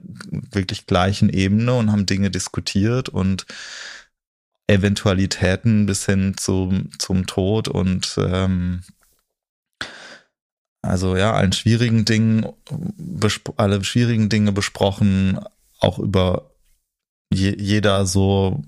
wirklich 0.50 0.86
gleichen 0.86 1.30
Ebene 1.30 1.74
und 1.74 1.90
haben 1.90 2.06
Dinge 2.06 2.30
diskutiert 2.30 3.08
und 3.08 3.46
Eventualitäten 4.66 5.86
bis 5.86 6.06
hin 6.06 6.34
zum, 6.36 6.90
zum 6.98 7.26
Tod 7.26 7.68
und 7.68 8.14
ähm, 8.18 8.82
also 10.82 11.16
ja, 11.16 11.32
allen 11.32 11.52
schwierigen 11.52 12.04
Dingen, 12.04 12.46
alle 13.56 13.84
schwierigen 13.84 14.28
Dinge 14.28 14.52
besprochen, 14.52 15.38
auch 15.78 15.98
über 15.98 16.50
je, 17.32 17.54
jeder 17.56 18.04
so 18.06 18.62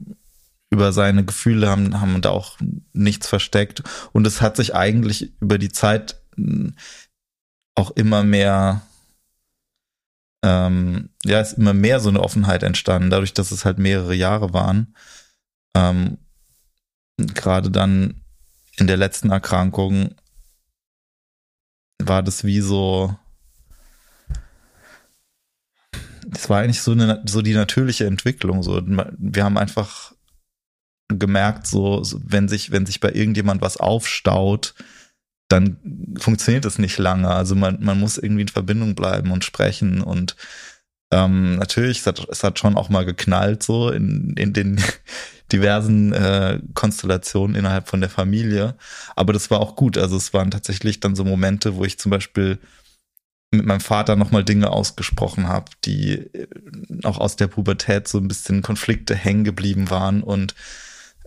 über 0.74 0.92
seine 0.92 1.24
Gefühle 1.24 1.70
haben, 1.70 2.00
haben 2.00 2.20
da 2.20 2.30
auch 2.30 2.58
nichts 2.92 3.28
versteckt. 3.28 3.82
Und 4.12 4.26
es 4.26 4.42
hat 4.42 4.56
sich 4.56 4.74
eigentlich 4.74 5.32
über 5.40 5.56
die 5.56 5.70
Zeit 5.70 6.20
hm, 6.34 6.74
auch 7.76 7.92
immer 7.92 8.24
mehr, 8.24 8.82
ähm, 10.44 11.10
ja, 11.24 11.40
ist 11.40 11.58
immer 11.58 11.74
mehr 11.74 12.00
so 12.00 12.08
eine 12.08 12.20
Offenheit 12.20 12.64
entstanden, 12.64 13.10
dadurch, 13.10 13.32
dass 13.32 13.52
es 13.52 13.64
halt 13.64 13.78
mehrere 13.78 14.14
Jahre 14.14 14.52
waren. 14.52 14.94
Ähm, 15.76 16.18
Gerade 17.18 17.70
dann 17.70 18.20
in 18.76 18.88
der 18.88 18.96
letzten 18.96 19.30
Erkrankung 19.30 20.16
war 22.02 22.24
das 22.24 22.42
wie 22.42 22.60
so, 22.60 23.16
es 26.32 26.50
war 26.50 26.62
eigentlich 26.62 26.82
so 26.82 26.90
eine, 26.90 27.22
so 27.26 27.42
die 27.42 27.54
natürliche 27.54 28.06
Entwicklung. 28.06 28.64
So, 28.64 28.82
wir 28.84 29.44
haben 29.44 29.56
einfach 29.56 30.13
gemerkt, 31.08 31.66
so, 31.66 32.02
wenn 32.24 32.48
sich, 32.48 32.70
wenn 32.70 32.86
sich 32.86 33.00
bei 33.00 33.12
irgendjemand 33.12 33.60
was 33.60 33.76
aufstaut, 33.76 34.74
dann 35.48 35.76
funktioniert 36.18 36.64
es 36.64 36.78
nicht 36.78 36.98
lange. 36.98 37.28
Also 37.28 37.54
man, 37.54 37.82
man 37.82 38.00
muss 38.00 38.18
irgendwie 38.18 38.42
in 38.42 38.48
Verbindung 38.48 38.94
bleiben 38.94 39.30
und 39.30 39.44
sprechen 39.44 40.00
und 40.00 40.36
ähm, 41.14 41.56
natürlich, 41.56 42.00
es 42.00 42.06
hat, 42.06 42.26
es 42.28 42.42
hat 42.42 42.58
schon 42.58 42.76
auch 42.76 42.88
mal 42.88 43.04
geknallt 43.04 43.62
so 43.62 43.90
in, 43.90 44.34
in 44.36 44.52
den 44.52 44.82
diversen 45.52 46.12
äh, 46.12 46.58
Konstellationen 46.74 47.54
innerhalb 47.54 47.88
von 47.88 48.00
der 48.00 48.10
Familie. 48.10 48.74
Aber 49.14 49.32
das 49.32 49.50
war 49.50 49.60
auch 49.60 49.76
gut. 49.76 49.96
Also 49.96 50.16
es 50.16 50.32
waren 50.32 50.50
tatsächlich 50.50 51.00
dann 51.00 51.14
so 51.14 51.24
Momente, 51.24 51.76
wo 51.76 51.84
ich 51.84 51.98
zum 51.98 52.10
Beispiel 52.10 52.58
mit 53.52 53.66
meinem 53.66 53.80
Vater 53.80 54.16
nochmal 54.16 54.42
Dinge 54.42 54.70
ausgesprochen 54.70 55.46
habe, 55.46 55.70
die 55.84 56.14
äh, 56.14 56.48
auch 57.04 57.18
aus 57.18 57.36
der 57.36 57.46
Pubertät 57.46 58.08
so 58.08 58.18
ein 58.18 58.26
bisschen 58.26 58.62
Konflikte 58.62 59.14
hängen 59.14 59.44
geblieben 59.44 59.90
waren. 59.90 60.22
Und 60.22 60.56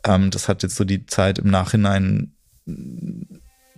ähm, 0.03 0.31
das 0.31 0.47
hat 0.47 0.63
jetzt 0.63 0.75
so 0.75 0.83
die 0.83 1.05
Zeit 1.05 1.39
im 1.39 1.49
Nachhinein 1.49 2.33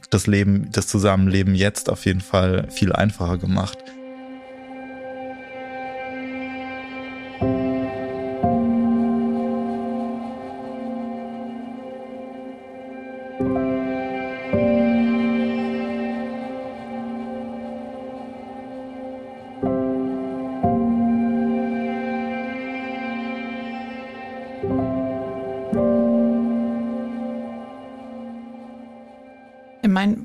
das 0.10 0.28
Leben, 0.28 0.72
das 0.72 0.88
Zusammenleben 0.88 1.56
jetzt 1.56 1.90
auf 1.90 2.06
jeden 2.06 2.22
Fall 2.22 2.70
viel 2.72 2.92
einfacher 2.94 3.38
gemacht. 3.38 3.78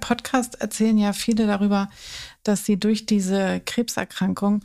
Podcast 0.04 0.60
erzählen 0.60 0.98
ja 0.98 1.14
viele 1.14 1.46
darüber, 1.46 1.88
dass 2.42 2.66
sie 2.66 2.78
durch 2.78 3.06
diese 3.06 3.60
Krebserkrankung 3.60 4.62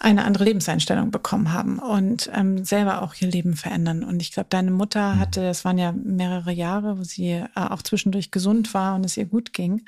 eine 0.00 0.24
andere 0.24 0.44
Lebenseinstellung 0.44 1.12
bekommen 1.12 1.52
haben 1.52 1.78
und 1.78 2.28
ähm, 2.34 2.64
selber 2.64 3.02
auch 3.02 3.14
ihr 3.20 3.28
Leben 3.28 3.54
verändern. 3.54 4.02
Und 4.02 4.20
ich 4.20 4.32
glaube, 4.32 4.48
deine 4.50 4.72
Mutter 4.72 5.14
mhm. 5.14 5.18
hatte, 5.20 5.42
das 5.42 5.64
waren 5.64 5.78
ja 5.78 5.92
mehrere 5.92 6.50
Jahre, 6.50 6.98
wo 6.98 7.04
sie 7.04 7.30
äh, 7.30 7.46
auch 7.54 7.82
zwischendurch 7.82 8.32
gesund 8.32 8.74
war 8.74 8.96
und 8.96 9.06
es 9.06 9.16
ihr 9.16 9.26
gut 9.26 9.52
ging. 9.52 9.86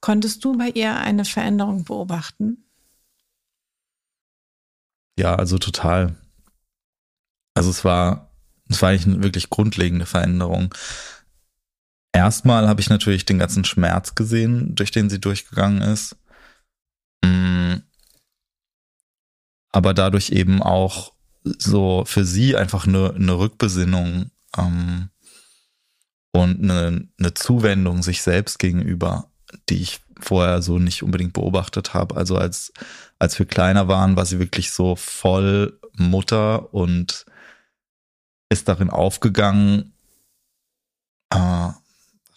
Konntest 0.00 0.44
du 0.44 0.58
bei 0.58 0.70
ihr 0.70 0.96
eine 0.96 1.24
Veränderung 1.24 1.84
beobachten? 1.84 2.64
Ja, 5.16 5.36
also 5.36 5.58
total. 5.58 6.16
Also 7.54 7.70
es 7.70 7.84
war, 7.84 8.32
es 8.68 8.82
war 8.82 8.88
eigentlich 8.88 9.06
eine 9.06 9.22
wirklich 9.22 9.48
grundlegende 9.50 10.06
Veränderung. 10.06 10.74
Erstmal 12.14 12.68
habe 12.68 12.80
ich 12.80 12.88
natürlich 12.88 13.26
den 13.26 13.40
ganzen 13.40 13.64
Schmerz 13.64 14.14
gesehen, 14.14 14.76
durch 14.76 14.92
den 14.92 15.10
sie 15.10 15.20
durchgegangen 15.20 15.82
ist. 15.82 16.16
Mm. 17.24 17.78
Aber 19.72 19.94
dadurch 19.94 20.30
eben 20.30 20.62
auch 20.62 21.12
so 21.42 22.04
für 22.06 22.24
sie 22.24 22.56
einfach 22.56 22.86
eine, 22.86 23.12
eine 23.14 23.36
Rückbesinnung 23.36 24.30
ähm, 24.56 25.10
und 26.32 26.62
eine, 26.62 27.08
eine 27.18 27.34
Zuwendung 27.34 28.04
sich 28.04 28.22
selbst 28.22 28.60
gegenüber, 28.60 29.32
die 29.68 29.82
ich 29.82 30.00
vorher 30.20 30.62
so 30.62 30.78
nicht 30.78 31.02
unbedingt 31.02 31.32
beobachtet 31.32 31.94
habe. 31.94 32.14
Also 32.16 32.38
als, 32.38 32.72
als 33.18 33.36
wir 33.40 33.46
kleiner 33.46 33.88
waren, 33.88 34.14
war 34.14 34.24
sie 34.24 34.38
wirklich 34.38 34.70
so 34.70 34.94
voll 34.94 35.80
Mutter 35.96 36.72
und 36.72 37.26
ist 38.50 38.68
darin 38.68 38.90
aufgegangen, 38.90 39.92
äh, 41.30 41.70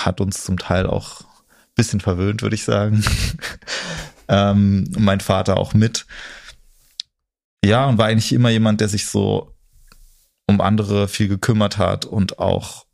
hat 0.02 0.22
uns 0.22 0.44
zum 0.44 0.58
Teil 0.58 0.88
auch 0.88 1.22
ein 1.22 1.76
bisschen 1.76 2.00
verwöhnt, 2.00 2.42
würde 2.42 2.56
ich 2.56 2.64
sagen. 2.64 3.04
ähm, 4.28 4.88
mein 4.98 5.20
Vater 5.20 5.58
auch 5.58 5.74
mit. 5.74 6.06
Ja, 7.64 7.86
und 7.86 7.98
war 7.98 8.08
eigentlich 8.08 8.34
immer 8.34 8.50
jemand, 8.50 8.82
der 8.82 8.90
sich 8.90 9.08
so 9.08 9.54
um 10.48 10.62
andere 10.62 11.08
viel 11.08 11.28
gekümmert 11.28 11.78
hat 11.78 12.06
und 12.06 12.40
auch 12.40 12.86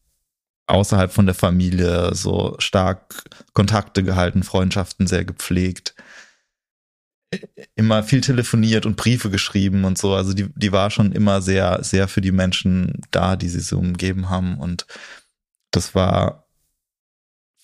außerhalb 0.67 1.11
von 1.11 1.25
der 1.25 1.35
Familie 1.35 2.15
so 2.15 2.55
stark 2.59 3.23
Kontakte 3.53 4.03
gehalten, 4.03 4.43
Freundschaften 4.43 5.07
sehr 5.07 5.25
gepflegt. 5.25 5.93
Immer 7.75 8.03
viel 8.03 8.21
telefoniert 8.21 8.85
und 8.85 8.95
Briefe 8.95 9.29
geschrieben 9.29 9.85
und 9.85 9.97
so. 9.97 10.13
Also 10.13 10.33
die, 10.33 10.49
die 10.55 10.71
war 10.71 10.89
schon 10.91 11.11
immer 11.11 11.41
sehr, 11.41 11.83
sehr 11.83 12.07
für 12.07 12.21
die 12.21 12.31
Menschen 12.31 13.01
da, 13.11 13.35
die 13.35 13.49
sie 13.49 13.59
so 13.59 13.79
umgeben 13.79 14.29
haben. 14.29 14.57
Und 14.57 14.85
das 15.71 15.95
war 15.95 16.42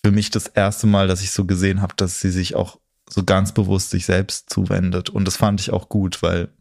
für 0.03 0.11
mich 0.11 0.29
das 0.29 0.47
erste 0.47 0.87
Mal, 0.87 1.07
dass 1.07 1.21
ich 1.21 1.31
so 1.31 1.45
gesehen 1.45 1.81
habe, 1.81 1.93
dass 1.95 2.19
sie 2.19 2.31
sich 2.31 2.55
auch 2.55 2.79
so 3.09 3.23
ganz 3.23 3.53
bewusst 3.53 3.89
sich 3.89 4.05
selbst 4.05 4.49
zuwendet. 4.49 5.09
Und 5.09 5.25
das 5.25 5.37
fand 5.37 5.59
ich 5.59 5.71
auch 5.71 5.89
gut, 5.89 6.21
weil 6.21 6.53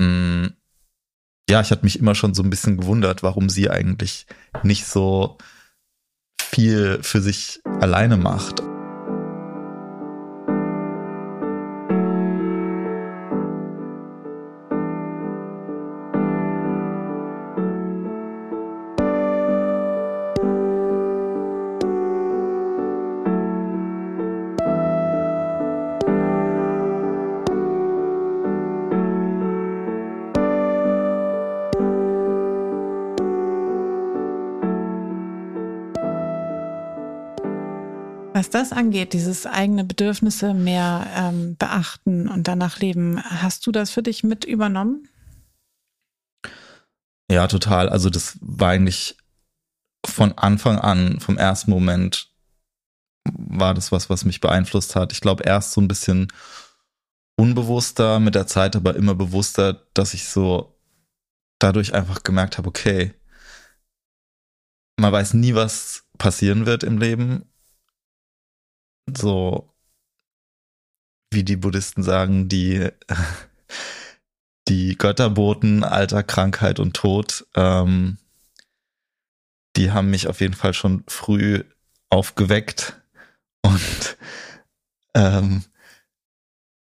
mh, 0.00 0.06
mm, 0.06 0.56
ja, 1.48 1.60
ich 1.60 1.70
hatte 1.70 1.84
mich 1.84 1.98
immer 1.98 2.14
schon 2.14 2.34
so 2.34 2.42
ein 2.42 2.50
bisschen 2.50 2.76
gewundert, 2.76 3.22
warum 3.22 3.48
sie 3.48 3.70
eigentlich 3.70 4.26
nicht 4.62 4.86
so 4.86 5.38
viel 6.40 7.02
für 7.02 7.20
sich 7.20 7.60
alleine 7.64 8.16
macht. 8.16 8.65
Das 38.70 38.76
angeht, 38.76 39.12
dieses 39.12 39.46
eigene 39.46 39.84
Bedürfnisse 39.84 40.54
mehr 40.54 41.06
ähm, 41.14 41.56
beachten 41.56 42.28
und 42.28 42.48
danach 42.48 42.78
leben, 42.80 43.22
hast 43.22 43.66
du 43.66 43.72
das 43.72 43.90
für 43.90 44.02
dich 44.02 44.24
mit 44.24 44.44
übernommen? 44.44 45.08
Ja, 47.30 47.46
total. 47.48 47.88
Also 47.88 48.10
das 48.10 48.38
war 48.40 48.70
eigentlich 48.70 49.16
von 50.04 50.32
Anfang 50.32 50.78
an, 50.78 51.20
vom 51.20 51.38
ersten 51.38 51.70
Moment, 51.70 52.30
war 53.24 53.74
das 53.74 53.90
was, 53.90 54.08
was 54.08 54.24
mich 54.24 54.40
beeinflusst 54.40 54.94
hat. 54.94 55.12
Ich 55.12 55.20
glaube, 55.20 55.42
erst 55.44 55.72
so 55.72 55.80
ein 55.80 55.88
bisschen 55.88 56.28
unbewusster, 57.36 58.20
mit 58.20 58.34
der 58.34 58.46
Zeit 58.46 58.76
aber 58.76 58.96
immer 58.96 59.14
bewusster, 59.14 59.86
dass 59.94 60.14
ich 60.14 60.28
so 60.28 60.78
dadurch 61.58 61.94
einfach 61.94 62.22
gemerkt 62.22 62.58
habe, 62.58 62.68
okay, 62.68 63.14
man 64.98 65.12
weiß 65.12 65.34
nie, 65.34 65.54
was 65.54 66.04
passieren 66.18 66.66
wird 66.66 66.82
im 66.82 66.98
Leben 66.98 67.44
so, 69.14 69.72
wie 71.32 71.44
die 71.44 71.56
Buddhisten 71.56 72.02
sagen, 72.02 72.48
die, 72.48 72.88
die 74.68 74.96
Götterboten, 74.96 75.84
Alter, 75.84 76.22
Krankheit 76.22 76.80
und 76.80 76.94
Tod, 76.94 77.46
ähm, 77.54 78.18
die 79.76 79.92
haben 79.92 80.10
mich 80.10 80.26
auf 80.28 80.40
jeden 80.40 80.54
Fall 80.54 80.74
schon 80.74 81.04
früh 81.06 81.62
aufgeweckt. 82.08 83.00
Und 83.62 84.16
ähm, 85.14 85.64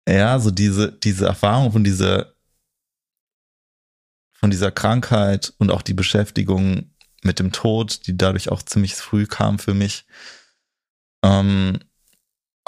ja, 0.08 0.38
so 0.38 0.50
diese, 0.50 0.92
diese 0.92 1.26
Erfahrung 1.26 1.72
von 1.72 1.84
dieser, 1.84 2.34
von 4.32 4.50
dieser 4.50 4.70
Krankheit 4.70 5.54
und 5.58 5.70
auch 5.70 5.82
die 5.82 5.94
Beschäftigung 5.94 6.94
mit 7.22 7.38
dem 7.38 7.52
Tod, 7.52 8.06
die 8.06 8.16
dadurch 8.16 8.50
auch 8.50 8.62
ziemlich 8.62 8.94
früh 8.94 9.26
kam 9.26 9.58
für 9.58 9.74
mich, 9.74 10.04
ähm, 11.24 11.80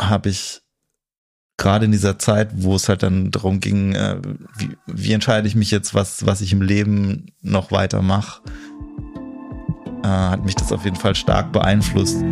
habe 0.00 0.28
ich 0.28 0.62
gerade 1.56 1.86
in 1.86 1.92
dieser 1.92 2.18
Zeit, 2.18 2.50
wo 2.52 2.74
es 2.74 2.88
halt 2.88 3.02
dann 3.02 3.30
darum 3.30 3.60
ging, 3.60 3.94
äh, 3.94 4.20
wie, 4.56 4.76
wie 4.86 5.12
entscheide 5.12 5.48
ich 5.48 5.54
mich 5.54 5.70
jetzt, 5.70 5.94
was, 5.94 6.26
was 6.26 6.40
ich 6.40 6.52
im 6.52 6.62
Leben 6.62 7.32
noch 7.40 7.70
weiter 7.70 8.02
mache, 8.02 8.42
äh, 10.02 10.08
hat 10.08 10.44
mich 10.44 10.54
das 10.54 10.72
auf 10.72 10.84
jeden 10.84 10.96
Fall 10.96 11.14
stark 11.14 11.52
beeinflusst. 11.52 12.22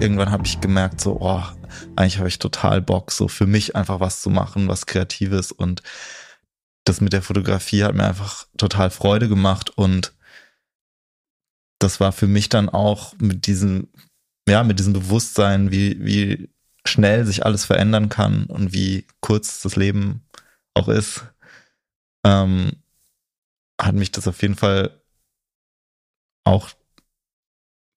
Irgendwann 0.00 0.30
habe 0.30 0.46
ich 0.46 0.60
gemerkt, 0.60 1.00
so, 1.00 1.20
oh, 1.20 1.42
eigentlich 1.96 2.18
habe 2.18 2.28
ich 2.28 2.38
total 2.38 2.80
Bock, 2.80 3.12
so 3.12 3.28
für 3.28 3.46
mich 3.46 3.76
einfach 3.76 4.00
was 4.00 4.22
zu 4.22 4.30
machen, 4.30 4.68
was 4.68 4.86
Kreatives. 4.86 5.52
Und 5.52 5.82
das 6.84 7.00
mit 7.00 7.12
der 7.12 7.22
Fotografie 7.22 7.84
hat 7.84 7.94
mir 7.94 8.04
einfach 8.04 8.46
total 8.56 8.90
Freude 8.90 9.28
gemacht. 9.28 9.70
Und 9.70 10.14
das 11.78 12.00
war 12.00 12.12
für 12.12 12.26
mich 12.26 12.48
dann 12.48 12.68
auch 12.68 13.14
mit 13.18 13.46
diesem, 13.46 13.88
ja, 14.48 14.64
mit 14.64 14.78
diesem 14.78 14.92
Bewusstsein, 14.92 15.70
wie, 15.70 16.04
wie 16.04 16.50
schnell 16.84 17.26
sich 17.26 17.44
alles 17.44 17.64
verändern 17.64 18.08
kann 18.08 18.46
und 18.46 18.72
wie 18.72 19.06
kurz 19.20 19.60
das 19.60 19.76
Leben 19.76 20.26
auch 20.74 20.88
ist, 20.88 21.24
ähm, 22.24 22.72
hat 23.80 23.94
mich 23.94 24.12
das 24.12 24.28
auf 24.28 24.40
jeden 24.42 24.56
Fall 24.56 25.00
auch 26.44 26.70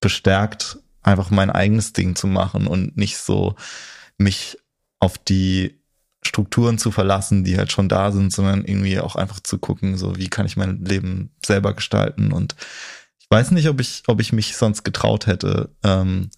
bestärkt, 0.02 0.80
einfach 1.04 1.30
mein 1.30 1.50
eigenes 1.50 1.94
Ding 1.94 2.16
zu 2.16 2.28
machen 2.28 2.68
und 2.68 2.98
nicht 2.98 3.18
so 3.18 3.56
mich 4.18 4.58
auf 5.00 5.18
die 5.18 5.80
Strukturen 6.26 6.78
zu 6.78 6.92
verlassen, 6.92 7.44
die 7.44 7.58
halt 7.58 7.72
schon 7.72 7.90
da 7.90 8.12
sind, 8.12 8.32
sondern 8.32 8.64
irgendwie 8.64 9.00
auch 9.00 9.16
einfach 9.16 9.42
zu 9.42 9.58
gucken, 9.58 9.98
so 9.98 10.16
wie 10.18 10.30
kann 10.30 10.46
ich 10.46 10.56
mein 10.56 10.84
Leben 10.86 11.32
selber 11.46 11.74
gestalten. 11.74 12.32
Und 12.32 12.56
ich 13.20 13.30
weiß 13.30 13.52
nicht, 13.52 13.68
ob 13.68 13.82
ich, 13.82 14.04
ob 14.08 14.22
ich 14.22 14.32
mich 14.32 14.56
sonst 14.56 14.84
getraut 14.84 15.28
hätte, 15.28 15.70
ähm, 15.84 16.30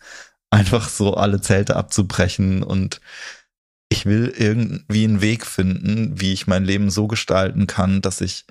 einfach 0.50 0.90
so 0.90 1.16
alle 1.16 1.42
Zelte 1.42 1.76
abzubrechen 1.76 2.64
und 2.64 3.02
ich 3.90 4.06
will 4.06 4.34
irgendwie 4.36 5.04
einen 5.04 5.22
Weg 5.22 5.46
finden, 5.46 6.20
wie 6.20 6.34
ich 6.34 6.48
mein 6.48 6.66
Leben 6.66 6.90
so 6.90 7.08
gestalten 7.08 7.68
kann, 7.68 8.02
dass 8.02 8.22
ich 8.22 8.46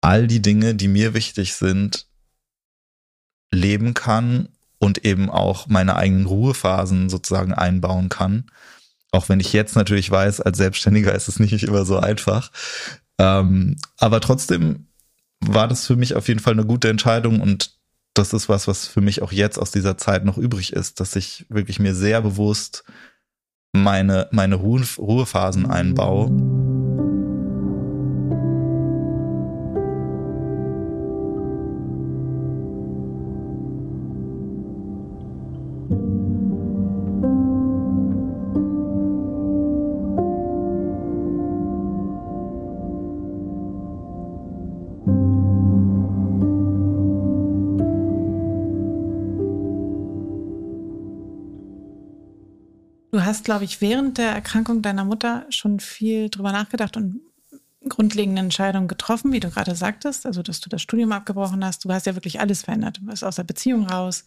all 0.00 0.26
die 0.26 0.42
Dinge, 0.42 0.74
die 0.74 0.88
mir 0.88 1.14
wichtig 1.14 1.54
sind, 1.54 2.06
leben 3.52 3.94
kann 3.94 4.48
und 4.78 5.04
eben 5.04 5.30
auch 5.30 5.66
meine 5.66 5.96
eigenen 5.96 6.26
Ruhephasen 6.26 7.08
sozusagen 7.08 7.52
einbauen 7.52 8.08
kann. 8.08 8.50
Auch 9.10 9.28
wenn 9.28 9.40
ich 9.40 9.52
jetzt 9.52 9.74
natürlich 9.74 10.10
weiß, 10.10 10.40
als 10.40 10.58
Selbstständiger 10.58 11.14
ist 11.14 11.28
es 11.28 11.40
nicht 11.40 11.62
immer 11.64 11.84
so 11.84 11.98
einfach. 11.98 12.50
Ähm, 13.18 13.76
aber 13.96 14.20
trotzdem 14.20 14.86
war 15.40 15.68
das 15.68 15.86
für 15.86 15.96
mich 15.96 16.14
auf 16.14 16.28
jeden 16.28 16.40
Fall 16.40 16.52
eine 16.52 16.66
gute 16.66 16.88
Entscheidung 16.88 17.40
und 17.40 17.78
das 18.14 18.32
ist 18.32 18.48
was, 18.48 18.66
was 18.66 18.86
für 18.86 19.00
mich 19.00 19.22
auch 19.22 19.32
jetzt 19.32 19.58
aus 19.58 19.70
dieser 19.70 19.96
Zeit 19.96 20.24
noch 20.24 20.38
übrig 20.38 20.72
ist, 20.72 21.00
dass 21.00 21.14
ich 21.16 21.46
wirklich 21.48 21.78
mir 21.78 21.94
sehr 21.94 22.20
bewusst 22.20 22.84
meine, 23.72 24.28
meine 24.32 24.56
Ruhephasen 24.56 25.66
einbaue. 25.66 26.57
Hast, 53.28 53.44
glaube 53.44 53.64
ich, 53.64 53.80
während 53.80 54.18
der 54.18 54.30
Erkrankung 54.30 54.82
deiner 54.82 55.04
Mutter 55.04 55.46
schon 55.50 55.80
viel 55.80 56.30
drüber 56.30 56.52
nachgedacht 56.52 56.96
und 56.96 57.20
grundlegende 57.88 58.40
Entscheidungen 58.40 58.88
getroffen, 58.88 59.32
wie 59.32 59.40
du 59.40 59.50
gerade 59.50 59.74
sagtest, 59.74 60.26
also 60.26 60.42
dass 60.42 60.60
du 60.60 60.68
das 60.68 60.82
Studium 60.82 61.12
abgebrochen 61.12 61.64
hast. 61.64 61.84
Du 61.84 61.92
hast 61.92 62.06
ja 62.06 62.14
wirklich 62.14 62.40
alles 62.40 62.62
verändert. 62.62 62.98
Du 62.98 63.06
bist 63.06 63.24
aus 63.24 63.36
der 63.36 63.44
Beziehung 63.44 63.86
raus, 63.86 64.24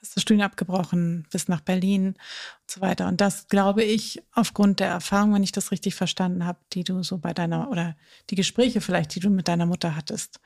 hast 0.00 0.16
das 0.16 0.22
Studium 0.22 0.44
abgebrochen, 0.44 1.26
bist 1.32 1.48
nach 1.48 1.60
Berlin 1.60 2.08
und 2.08 2.70
so 2.70 2.80
weiter. 2.80 3.08
Und 3.08 3.20
das 3.20 3.48
glaube 3.48 3.82
ich 3.82 4.22
aufgrund 4.32 4.80
der 4.80 4.88
Erfahrung, 4.88 5.34
wenn 5.34 5.42
ich 5.42 5.52
das 5.52 5.70
richtig 5.70 5.94
verstanden 5.94 6.44
habe, 6.44 6.58
die 6.72 6.84
du 6.84 7.02
so 7.02 7.18
bei 7.18 7.32
deiner 7.32 7.70
oder 7.70 7.96
die 8.30 8.36
Gespräche 8.36 8.80
vielleicht, 8.80 9.14
die 9.14 9.20
du 9.20 9.30
mit 9.30 9.48
deiner 9.48 9.66
Mutter 9.66 9.96
hattest 9.96 10.40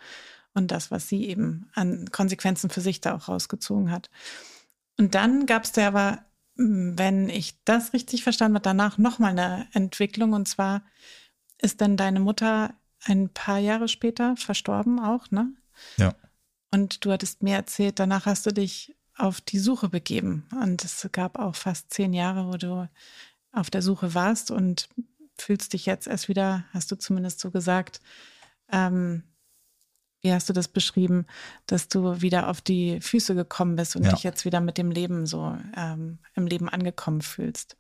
und 0.55 0.71
das, 0.71 0.91
was 0.91 1.09
sie 1.09 1.27
eben 1.27 1.69
an 1.75 2.11
Konsequenzen 2.13 2.71
für 2.71 2.81
sich 2.81 3.01
da 3.01 3.15
auch 3.15 3.29
rausgezogen 3.29 3.91
hat. 3.91 4.11
Und 4.97 5.15
dann 5.15 5.47
gab 5.47 5.65
es 5.65 5.73
da 5.73 5.89
aber 5.89 6.19
wenn 6.59 7.29
ich 7.29 7.55
das 7.65 7.93
richtig 7.93 8.25
verstanden 8.25 8.57
habe, 8.57 8.65
danach 8.65 8.99
nochmal 8.99 9.31
eine 9.31 9.69
Entwicklung. 9.73 10.33
Und 10.33 10.49
zwar 10.49 10.83
ist 11.59 11.81
dann 11.81 11.97
deine 11.97 12.21
Mutter 12.21 12.75
ein 13.05 13.29
paar 13.29 13.59
Jahre 13.59 13.89
später 13.89 14.37
verstorben 14.37 14.99
auch, 14.99 15.31
ne? 15.31 15.53
Ja. 15.97 16.15
Und 16.73 17.05
du 17.05 17.13
hattest 17.13 17.43
mir 17.43 17.55
erzählt, 17.55 17.99
danach 17.99 18.27
hast 18.27 18.45
du 18.45 18.51
dich 18.51 18.97
auf 19.17 19.41
die 19.41 19.59
Suche 19.59 19.89
begeben. 19.89 20.47
Und 20.61 20.85
es 20.85 21.09
gab 21.13 21.39
auch 21.39 21.55
fast 21.55 21.93
zehn 21.93 22.13
Jahre, 22.13 22.53
wo 22.53 22.57
du 22.57 22.89
auf 23.53 23.71
der 23.71 23.83
Suche 23.83 24.15
warst 24.15 24.51
und 24.51 24.89
fühlst 25.37 25.73
dich 25.73 25.87
jetzt 25.87 26.07
erst 26.07 26.29
wieder, 26.29 26.65
hast 26.73 26.91
du 26.91 26.97
zumindest 26.97 27.41
so 27.41 27.51
gesagt, 27.51 28.01
ähm, 28.71 29.23
wie 30.21 30.33
hast 30.33 30.49
du 30.49 30.53
das 30.53 30.69
beschrieben, 30.69 31.27
dass 31.67 31.89
du 31.89 32.21
wieder 32.21 32.49
auf 32.49 32.61
die 32.61 33.01
Füße 33.01 33.35
gekommen 33.35 33.77
bist 33.77 33.97
und 33.97 34.05
ja. 34.05 34.11
dich 34.11 34.25
jetzt 34.25 34.45
wieder 34.45 34.61
mit 34.61 34.79
dem 34.79 34.91
Leben 34.91 35.27
so 35.27 35.57
ähm, 35.77 36.19
im 36.35 36.47
Leben 36.47 36.69
angekommen 36.69 37.21
fühlst. 37.21 37.77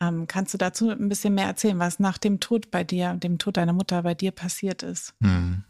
Ähm, 0.00 0.26
kannst 0.26 0.52
du 0.52 0.58
dazu 0.58 0.90
ein 0.90 1.08
bisschen 1.08 1.34
mehr 1.34 1.46
erzählen, 1.46 1.78
was 1.78 2.00
nach 2.00 2.18
dem 2.18 2.40
Tod 2.40 2.70
bei 2.70 2.84
dir, 2.84 3.14
dem 3.14 3.38
Tod 3.38 3.56
deiner 3.56 3.72
Mutter 3.72 4.02
bei 4.02 4.14
dir 4.14 4.32
passiert 4.32 4.82
ist? 4.82 5.14
Hm. 5.22 5.64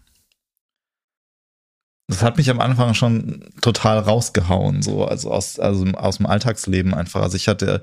Das 2.09 2.23
hat 2.23 2.37
mich 2.37 2.51
am 2.51 2.61
Anfang 2.61 2.95
schon 2.95 3.49
total 3.61 3.99
rausgehauen, 3.99 4.83
so, 4.83 5.05
also 5.05 5.31
aus, 5.31 5.59
also 5.59 5.85
aus 5.93 6.17
dem 6.17 6.27
Alltagsleben 6.27 6.93
einfach. 6.93 7.23
Also 7.23 7.37
ich 7.37 7.49
hatte, 7.49 7.83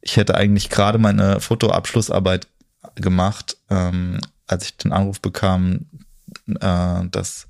ich 0.00 0.16
hätte 0.16 0.34
eigentlich 0.34 0.68
gerade 0.68 0.98
meine 0.98 1.40
Fotoabschlussarbeit 1.40 2.46
gemacht, 2.94 3.56
ähm, 3.70 4.20
als 4.46 4.66
ich 4.66 4.76
den 4.76 4.92
Anruf 4.92 5.20
bekam, 5.20 5.86
äh, 6.46 7.06
dass, 7.10 7.46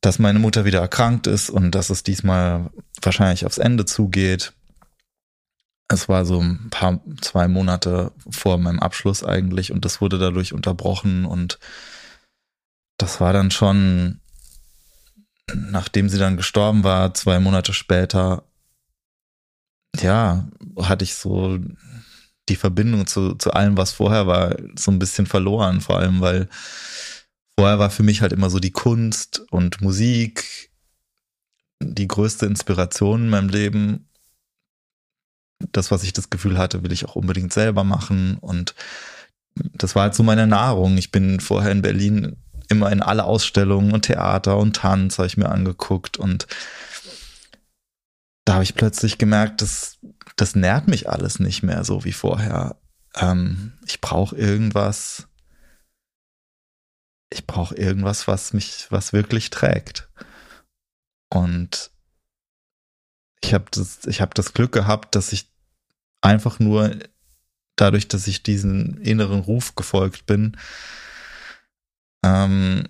dass 0.00 0.18
meine 0.18 0.38
Mutter 0.38 0.64
wieder 0.64 0.80
erkrankt 0.80 1.26
ist 1.26 1.50
und 1.50 1.72
dass 1.74 1.90
es 1.90 2.02
diesmal 2.02 2.70
wahrscheinlich 3.02 3.46
aufs 3.46 3.58
Ende 3.58 3.84
zugeht. 3.84 4.52
Es 5.88 6.08
war 6.08 6.24
so 6.24 6.40
ein 6.40 6.68
paar, 6.70 7.00
zwei 7.20 7.48
Monate 7.48 8.12
vor 8.30 8.58
meinem 8.58 8.78
Abschluss 8.78 9.24
eigentlich 9.24 9.72
und 9.72 9.84
das 9.84 10.00
wurde 10.00 10.18
dadurch 10.18 10.52
unterbrochen 10.52 11.24
und 11.24 11.58
das 12.96 13.20
war 13.20 13.32
dann 13.32 13.50
schon, 13.50 14.20
nachdem 15.54 16.08
sie 16.08 16.18
dann 16.18 16.36
gestorben 16.36 16.84
war, 16.84 17.14
zwei 17.14 17.40
Monate 17.40 17.72
später, 17.72 18.44
ja, 19.98 20.48
hatte 20.78 21.04
ich 21.04 21.14
so 21.14 21.58
die 22.48 22.56
Verbindung 22.56 23.06
zu, 23.06 23.34
zu 23.34 23.52
allem, 23.52 23.76
was 23.76 23.92
vorher 23.92 24.26
war, 24.26 24.56
so 24.76 24.90
ein 24.90 24.98
bisschen 24.98 25.26
verloren, 25.26 25.80
vor 25.80 25.98
allem, 25.98 26.20
weil 26.20 26.48
vorher 27.56 27.78
war 27.78 27.90
für 27.90 28.02
mich 28.02 28.22
halt 28.22 28.32
immer 28.32 28.50
so 28.50 28.58
die 28.58 28.72
Kunst 28.72 29.42
und 29.50 29.80
Musik 29.80 30.70
die 31.82 32.08
größte 32.08 32.46
Inspiration 32.46 33.24
in 33.24 33.30
meinem 33.30 33.48
Leben. 33.48 34.08
Das, 35.72 35.90
was 35.90 36.02
ich 36.02 36.12
das 36.12 36.30
Gefühl 36.30 36.58
hatte, 36.58 36.82
will 36.82 36.92
ich 36.92 37.06
auch 37.06 37.16
unbedingt 37.16 37.52
selber 37.52 37.84
machen. 37.84 38.38
Und 38.38 38.74
das 39.54 39.94
war 39.94 40.04
halt 40.04 40.14
so 40.14 40.22
meine 40.22 40.46
Nahrung. 40.46 40.96
Ich 40.96 41.10
bin 41.10 41.40
vorher 41.40 41.72
in 41.72 41.82
Berlin 41.82 42.36
immer 42.68 42.92
in 42.92 43.02
alle 43.02 43.24
Ausstellungen 43.24 43.92
und 43.92 44.02
Theater 44.02 44.56
und 44.56 44.76
Tanz 44.76 45.18
habe 45.18 45.26
ich 45.26 45.36
mir 45.36 45.48
angeguckt 45.48 46.16
und 46.18 46.46
da 48.44 48.54
habe 48.54 48.64
ich 48.64 48.76
plötzlich 48.76 49.18
gemerkt, 49.18 49.60
dass 49.60 49.98
das 50.36 50.54
nährt 50.54 50.88
mich 50.88 51.08
alles 51.08 51.40
nicht 51.40 51.62
mehr 51.62 51.84
so 51.84 52.04
wie 52.04 52.12
vorher. 52.12 52.76
Ähm, 53.16 53.72
ich 53.86 54.00
brauche 54.00 54.36
irgendwas, 54.36 55.26
ich 57.30 57.46
brauche 57.46 57.76
irgendwas, 57.76 58.26
was 58.26 58.52
mich, 58.52 58.86
was 58.90 59.12
wirklich 59.12 59.50
trägt. 59.50 60.08
Und 61.32 61.90
ich 63.42 63.54
habe 63.54 63.66
das, 63.70 64.06
ich 64.06 64.20
habe 64.20 64.34
das 64.34 64.52
Glück 64.52 64.72
gehabt, 64.72 65.14
dass 65.14 65.32
ich 65.32 65.48
einfach 66.20 66.58
nur 66.58 66.96
dadurch, 67.76 68.08
dass 68.08 68.26
ich 68.26 68.42
diesen 68.42 69.00
inneren 69.00 69.40
Ruf 69.40 69.74
gefolgt 69.74 70.26
bin, 70.26 70.56
ähm, 72.24 72.88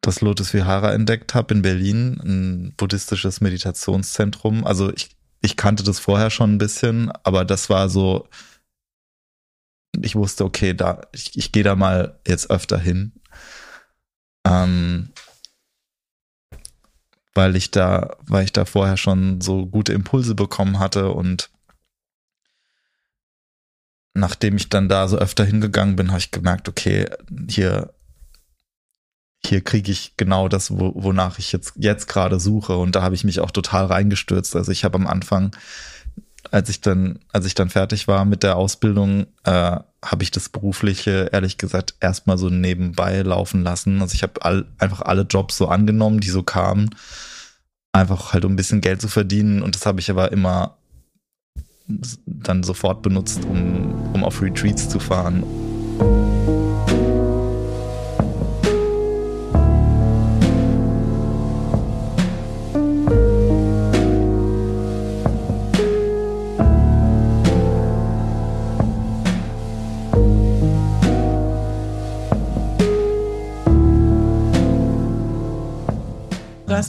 das 0.00 0.20
Lotus 0.20 0.54
Vihara 0.54 0.92
entdeckt 0.92 1.34
habe 1.34 1.54
in 1.54 1.62
Berlin, 1.62 2.20
ein 2.22 2.74
buddhistisches 2.76 3.40
Meditationszentrum. 3.40 4.64
Also 4.64 4.92
ich, 4.92 5.16
ich 5.40 5.56
kannte 5.56 5.82
das 5.82 5.98
vorher 5.98 6.30
schon 6.30 6.54
ein 6.54 6.58
bisschen, 6.58 7.10
aber 7.24 7.44
das 7.44 7.68
war 7.70 7.88
so, 7.88 8.28
ich 10.02 10.16
wusste, 10.16 10.44
okay, 10.44 10.74
da, 10.74 11.02
ich, 11.12 11.36
ich 11.36 11.52
gehe 11.52 11.64
da 11.64 11.74
mal 11.74 12.18
jetzt 12.26 12.50
öfter 12.50 12.78
hin. 12.78 13.12
Ähm, 14.46 15.10
weil 17.34 17.56
ich 17.56 17.70
da, 17.70 18.16
weil 18.22 18.44
ich 18.44 18.52
da 18.52 18.64
vorher 18.64 18.96
schon 18.96 19.40
so 19.40 19.66
gute 19.66 19.92
Impulse 19.92 20.34
bekommen 20.34 20.78
hatte 20.78 21.10
und 21.10 21.50
nachdem 24.14 24.56
ich 24.56 24.68
dann 24.68 24.88
da 24.88 25.06
so 25.08 25.18
öfter 25.18 25.44
hingegangen 25.44 25.96
bin, 25.96 26.08
habe 26.08 26.18
ich 26.18 26.30
gemerkt, 26.30 26.68
okay, 26.68 27.06
hier, 27.48 27.92
hier 29.44 29.60
kriege 29.62 29.92
ich 29.92 30.16
genau 30.16 30.48
das, 30.48 30.70
wo, 30.70 30.92
wonach 30.94 31.38
ich 31.38 31.52
jetzt, 31.52 31.74
jetzt 31.76 32.08
gerade 32.08 32.40
suche. 32.40 32.76
Und 32.76 32.96
da 32.96 33.02
habe 33.02 33.14
ich 33.14 33.24
mich 33.24 33.40
auch 33.40 33.50
total 33.50 33.86
reingestürzt. 33.86 34.56
Also 34.56 34.72
ich 34.72 34.84
habe 34.84 34.96
am 34.96 35.06
Anfang, 35.06 35.54
als 36.56 36.70
ich 36.70 36.80
dann, 36.80 37.18
als 37.34 37.44
ich 37.44 37.54
dann 37.54 37.68
fertig 37.68 38.08
war 38.08 38.24
mit 38.24 38.42
der 38.42 38.56
Ausbildung, 38.56 39.26
äh, 39.44 39.50
habe 40.02 40.22
ich 40.22 40.30
das 40.30 40.48
berufliche, 40.48 41.28
ehrlich 41.30 41.58
gesagt, 41.58 41.96
erstmal 42.00 42.38
so 42.38 42.48
nebenbei 42.48 43.20
laufen 43.20 43.62
lassen. 43.62 44.00
Also 44.00 44.14
ich 44.14 44.22
habe 44.22 44.42
all, 44.42 44.64
einfach 44.78 45.02
alle 45.02 45.26
Jobs 45.28 45.58
so 45.58 45.68
angenommen, 45.68 46.20
die 46.20 46.30
so 46.30 46.42
kamen. 46.42 46.94
Einfach 47.92 48.32
halt 48.32 48.46
um 48.46 48.54
ein 48.54 48.56
bisschen 48.56 48.80
Geld 48.80 49.02
zu 49.02 49.08
verdienen. 49.08 49.60
Und 49.60 49.74
das 49.74 49.84
habe 49.84 50.00
ich 50.00 50.10
aber 50.10 50.32
immer 50.32 50.78
dann 52.24 52.62
sofort 52.62 53.02
benutzt, 53.02 53.44
um, 53.44 54.14
um 54.14 54.24
auf 54.24 54.40
Retreats 54.40 54.88
zu 54.88 54.98
fahren. 54.98 55.44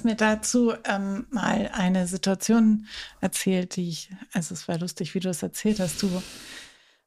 Mir 0.08 0.16
dazu 0.16 0.74
ähm, 0.86 1.28
mal 1.30 1.70
eine 1.74 2.08
Situation 2.08 2.88
erzählt, 3.22 3.76
die 3.76 3.90
ich, 3.90 4.10
also 4.34 4.54
es 4.54 4.68
war 4.68 4.80
lustig, 4.80 5.14
wie 5.14 5.20
du 5.20 5.30
es 5.30 5.44
erzählt 5.44 5.80
hast. 5.80 6.02
Du 6.02 6.10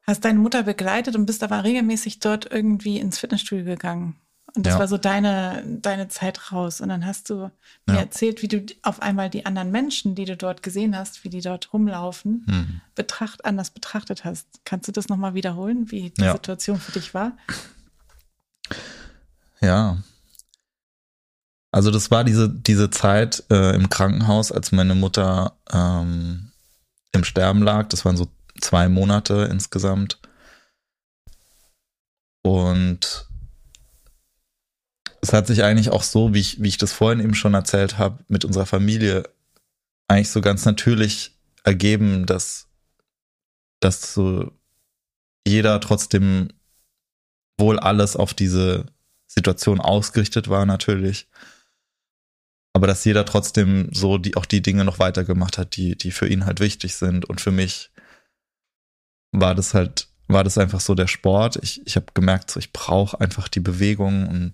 hast 0.03 0.23
deine 0.23 0.39
Mutter 0.39 0.63
begleitet 0.63 1.15
und 1.15 1.25
bist 1.25 1.43
aber 1.43 1.63
regelmäßig 1.63 2.19
dort 2.19 2.49
irgendwie 2.49 2.99
ins 2.99 3.19
Fitnessstudio 3.19 3.65
gegangen. 3.65 4.15
Und 4.53 4.65
das 4.65 4.73
ja. 4.73 4.79
war 4.79 4.87
so 4.87 4.97
deine, 4.97 5.63
deine 5.65 6.09
Zeit 6.09 6.51
raus. 6.51 6.81
Und 6.81 6.89
dann 6.89 7.05
hast 7.05 7.29
du 7.29 7.51
mir 7.85 7.95
ja. 7.95 7.99
erzählt, 8.01 8.41
wie 8.41 8.47
du 8.47 8.65
auf 8.81 9.01
einmal 9.01 9.29
die 9.29 9.45
anderen 9.45 9.71
Menschen, 9.71 10.13
die 10.13 10.25
du 10.25 10.35
dort 10.35 10.61
gesehen 10.61 10.95
hast, 10.95 11.23
wie 11.23 11.29
die 11.29 11.41
dort 11.41 11.73
rumlaufen, 11.73 12.45
mhm. 12.47 12.81
betracht, 12.95 13.45
anders 13.45 13.71
betrachtet 13.71 14.25
hast. 14.25 14.47
Kannst 14.65 14.87
du 14.87 14.91
das 14.91 15.07
nochmal 15.07 15.33
wiederholen, 15.33 15.89
wie 15.89 16.09
die 16.09 16.21
ja. 16.21 16.33
Situation 16.33 16.79
für 16.79 16.91
dich 16.91 17.13
war? 17.13 17.37
Ja, 19.61 19.99
also 21.71 21.89
das 21.89 22.11
war 22.11 22.23
diese, 22.25 22.49
diese 22.49 22.89
Zeit 22.89 23.43
äh, 23.49 23.73
im 23.73 23.89
Krankenhaus, 23.89 24.51
als 24.51 24.73
meine 24.73 24.93
Mutter 24.93 25.57
ähm, 25.71 26.51
im 27.13 27.23
Sterben 27.23 27.63
lag. 27.63 27.87
Das 27.87 28.03
waren 28.03 28.17
so 28.17 28.27
zwei 28.59 28.89
Monate 28.89 29.47
insgesamt. 29.49 30.19
Und 32.43 33.27
es 35.21 35.31
hat 35.31 35.47
sich 35.47 35.63
eigentlich 35.63 35.89
auch 35.89 36.03
so, 36.03 36.33
wie 36.33 36.39
ich, 36.39 36.61
wie 36.61 36.67
ich 36.67 36.77
das 36.77 36.91
vorhin 36.91 37.21
eben 37.21 37.35
schon 37.35 37.53
erzählt 37.53 37.97
habe, 37.97 38.23
mit 38.27 38.43
unserer 38.43 38.65
Familie 38.65 39.29
eigentlich 40.09 40.29
so 40.29 40.41
ganz 40.41 40.65
natürlich 40.65 41.37
ergeben, 41.63 42.25
dass, 42.25 42.67
dass 43.79 44.13
so 44.13 44.51
jeder 45.47 45.79
trotzdem 45.79 46.49
wohl 47.57 47.79
alles 47.79 48.17
auf 48.17 48.33
diese 48.33 48.87
Situation 49.27 49.79
ausgerichtet 49.79 50.49
war 50.49 50.65
natürlich 50.65 51.29
aber 52.73 52.87
dass 52.87 53.05
jeder 53.05 53.25
trotzdem 53.25 53.89
so 53.91 54.17
die 54.17 54.37
auch 54.37 54.45
die 54.45 54.61
Dinge 54.61 54.85
noch 54.85 54.99
weitergemacht 54.99 55.57
hat, 55.57 55.75
die 55.75 55.97
die 55.97 56.11
für 56.11 56.27
ihn 56.27 56.45
halt 56.45 56.59
wichtig 56.59 56.95
sind 56.95 57.25
und 57.25 57.41
für 57.41 57.51
mich 57.51 57.91
war 59.31 59.55
das 59.55 59.73
halt 59.73 60.07
war 60.27 60.43
das 60.43 60.57
einfach 60.57 60.79
so 60.79 60.95
der 60.95 61.07
Sport. 61.07 61.59
Ich 61.61 61.85
ich 61.85 61.95
habe 61.95 62.07
gemerkt, 62.13 62.51
so 62.51 62.59
ich 62.59 62.71
brauche 62.71 63.19
einfach 63.19 63.47
die 63.47 63.59
Bewegung 63.59 64.27
und 64.27 64.53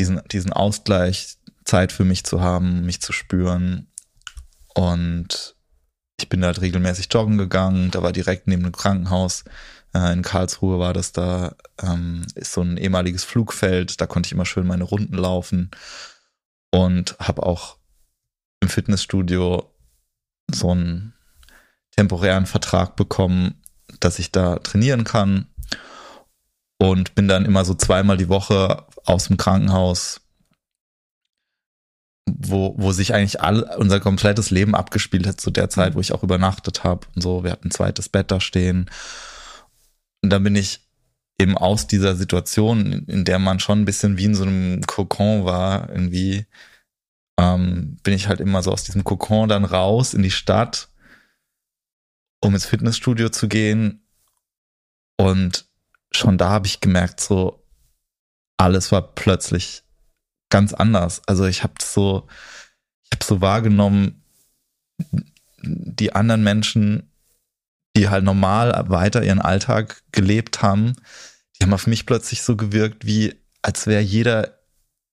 diesen 0.00 0.20
diesen 0.30 0.52
Ausgleich, 0.52 1.38
Zeit 1.64 1.92
für 1.92 2.04
mich 2.04 2.24
zu 2.24 2.40
haben, 2.40 2.84
mich 2.84 3.00
zu 3.00 3.12
spüren 3.12 3.88
und 4.74 5.56
ich 6.18 6.28
bin 6.28 6.44
halt 6.44 6.60
regelmäßig 6.60 7.08
joggen 7.10 7.38
gegangen. 7.38 7.90
Da 7.90 8.02
war 8.02 8.12
direkt 8.12 8.46
neben 8.46 8.62
dem 8.62 8.72
Krankenhaus 8.72 9.44
äh, 9.94 10.12
in 10.12 10.22
Karlsruhe 10.22 10.78
war 10.78 10.92
das 10.92 11.12
da 11.12 11.56
ähm, 11.82 12.26
ist 12.34 12.52
so 12.52 12.62
ein 12.62 12.76
ehemaliges 12.76 13.24
Flugfeld. 13.24 14.00
Da 14.00 14.06
konnte 14.06 14.28
ich 14.28 14.32
immer 14.32 14.46
schön 14.46 14.66
meine 14.66 14.84
Runden 14.84 15.16
laufen 15.16 15.70
und 16.76 17.16
habe 17.18 17.42
auch 17.44 17.78
im 18.60 18.68
Fitnessstudio 18.68 19.74
so 20.52 20.70
einen 20.72 21.14
temporären 21.96 22.44
Vertrag 22.44 22.96
bekommen, 22.96 23.62
dass 23.98 24.18
ich 24.18 24.30
da 24.30 24.58
trainieren 24.58 25.04
kann 25.04 25.46
und 26.78 27.14
bin 27.14 27.28
dann 27.28 27.46
immer 27.46 27.64
so 27.64 27.72
zweimal 27.72 28.18
die 28.18 28.28
Woche 28.28 28.84
aus 29.06 29.28
dem 29.28 29.38
Krankenhaus, 29.38 30.20
wo, 32.26 32.74
wo 32.76 32.92
sich 32.92 33.14
eigentlich 33.14 33.40
all, 33.40 33.62
unser 33.78 33.98
komplettes 33.98 34.50
Leben 34.50 34.74
abgespielt 34.74 35.26
hat 35.26 35.40
zu 35.40 35.50
der 35.50 35.70
Zeit, 35.70 35.94
wo 35.94 36.00
ich 36.00 36.12
auch 36.12 36.22
übernachtet 36.22 36.84
habe 36.84 37.06
und 37.14 37.22
so. 37.22 37.42
Wir 37.42 37.52
hatten 37.52 37.68
ein 37.68 37.70
zweites 37.70 38.10
Bett 38.10 38.30
da 38.30 38.38
stehen. 38.38 38.90
Und 40.22 40.28
dann 40.28 40.44
bin 40.44 40.56
ich 40.56 40.85
eben 41.38 41.56
aus 41.56 41.86
dieser 41.86 42.16
Situation, 42.16 43.04
in 43.06 43.24
der 43.24 43.38
man 43.38 43.60
schon 43.60 43.80
ein 43.80 43.84
bisschen 43.84 44.16
wie 44.16 44.24
in 44.24 44.34
so 44.34 44.44
einem 44.44 44.82
Kokon 44.82 45.44
war, 45.44 45.90
irgendwie, 45.90 46.46
ähm, 47.38 47.98
bin 48.02 48.14
ich 48.14 48.28
halt 48.28 48.40
immer 48.40 48.62
so 48.62 48.72
aus 48.72 48.84
diesem 48.84 49.04
Kokon 49.04 49.48
dann 49.48 49.64
raus 49.64 50.14
in 50.14 50.22
die 50.22 50.30
Stadt, 50.30 50.88
um 52.40 52.54
ins 52.54 52.66
Fitnessstudio 52.66 53.28
zu 53.28 53.48
gehen. 53.48 54.06
Und 55.18 55.66
schon 56.12 56.38
da 56.38 56.50
habe 56.50 56.66
ich 56.66 56.80
gemerkt, 56.80 57.20
so 57.20 57.62
alles 58.56 58.90
war 58.92 59.14
plötzlich 59.14 59.84
ganz 60.48 60.72
anders. 60.72 61.22
Also 61.26 61.44
ich 61.44 61.62
habe 61.62 61.74
so, 61.82 62.26
ich 63.04 63.10
habe 63.12 63.24
so 63.24 63.40
wahrgenommen, 63.40 64.22
die 65.62 66.14
anderen 66.14 66.42
Menschen 66.42 67.10
die 67.96 68.08
halt 68.08 68.24
normal 68.24 68.84
weiter 68.88 69.24
ihren 69.24 69.40
Alltag 69.40 70.02
gelebt 70.12 70.62
haben, 70.62 70.92
die 71.56 71.64
haben 71.64 71.72
auf 71.72 71.86
mich 71.86 72.06
plötzlich 72.06 72.42
so 72.42 72.56
gewirkt, 72.56 73.06
wie 73.06 73.34
als 73.62 73.86
wäre 73.86 74.02
jeder 74.02 74.58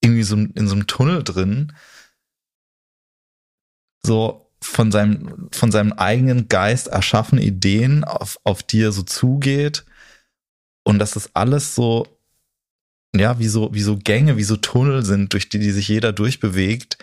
irgendwie 0.02 0.24
so 0.24 0.36
in 0.36 0.68
so 0.68 0.76
einem 0.76 0.86
Tunnel 0.86 1.24
drin, 1.24 1.74
so 4.06 4.52
von 4.62 4.92
seinem, 4.92 5.50
von 5.52 5.72
seinem 5.72 5.94
eigenen 5.94 6.50
Geist 6.50 6.88
erschaffene 6.88 7.42
Ideen 7.42 8.04
auf, 8.04 8.38
auf 8.44 8.64
die 8.64 8.82
er 8.82 8.92
so 8.92 9.04
zugeht. 9.04 9.86
Und 10.84 11.00
dass 11.00 11.12
das 11.12 11.34
alles 11.36 11.76
so, 11.76 12.06
ja, 13.16 13.40
wie 13.40 13.48
so, 13.48 13.74
wie 13.74 13.82
so 13.82 13.98
Gänge, 13.98 14.36
wie 14.36 14.44
so 14.44 14.58
Tunnel 14.58 15.06
sind, 15.06 15.32
durch 15.32 15.48
die, 15.48 15.60
die 15.60 15.72
sich 15.72 15.88
jeder 15.88 16.12
durchbewegt, 16.12 16.98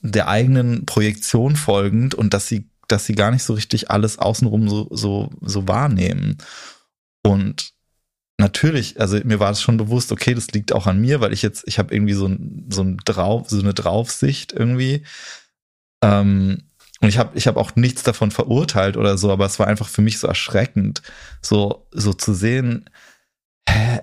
der 0.00 0.28
eigenen 0.28 0.86
Projektion 0.86 1.56
folgend 1.56 2.14
und 2.14 2.32
dass 2.32 2.46
sie 2.46 2.70
dass 2.88 3.06
sie 3.06 3.14
gar 3.14 3.30
nicht 3.30 3.42
so 3.42 3.54
richtig 3.54 3.90
alles 3.90 4.18
außenrum 4.18 4.68
so, 4.68 4.88
so, 4.90 5.30
so 5.40 5.68
wahrnehmen. 5.68 6.38
Und 7.22 7.72
natürlich, 8.38 9.00
also 9.00 9.18
mir 9.24 9.40
war 9.40 9.50
es 9.50 9.60
schon 9.60 9.76
bewusst, 9.76 10.12
okay, 10.12 10.34
das 10.34 10.48
liegt 10.52 10.72
auch 10.72 10.86
an 10.86 11.00
mir, 11.00 11.20
weil 11.20 11.32
ich 11.32 11.42
jetzt, 11.42 11.64
ich 11.66 11.78
habe 11.78 11.94
irgendwie 11.94 12.14
so 12.14 12.34
so 12.70 12.82
ein 12.82 12.96
Drauf, 13.04 13.50
so 13.50 13.58
eine 13.58 13.74
Draufsicht 13.74 14.52
irgendwie. 14.52 15.04
Ähm, 16.02 16.62
und 17.00 17.08
ich 17.08 17.18
habe 17.18 17.36
ich 17.36 17.46
hab 17.46 17.56
auch 17.56 17.76
nichts 17.76 18.02
davon 18.02 18.30
verurteilt 18.30 18.96
oder 18.96 19.18
so, 19.18 19.30
aber 19.30 19.46
es 19.46 19.58
war 19.58 19.66
einfach 19.66 19.88
für 19.88 20.02
mich 20.02 20.18
so 20.18 20.26
erschreckend, 20.26 21.02
so, 21.42 21.86
so 21.92 22.12
zu 22.12 22.34
sehen, 22.34 22.90
hä, 23.68 24.00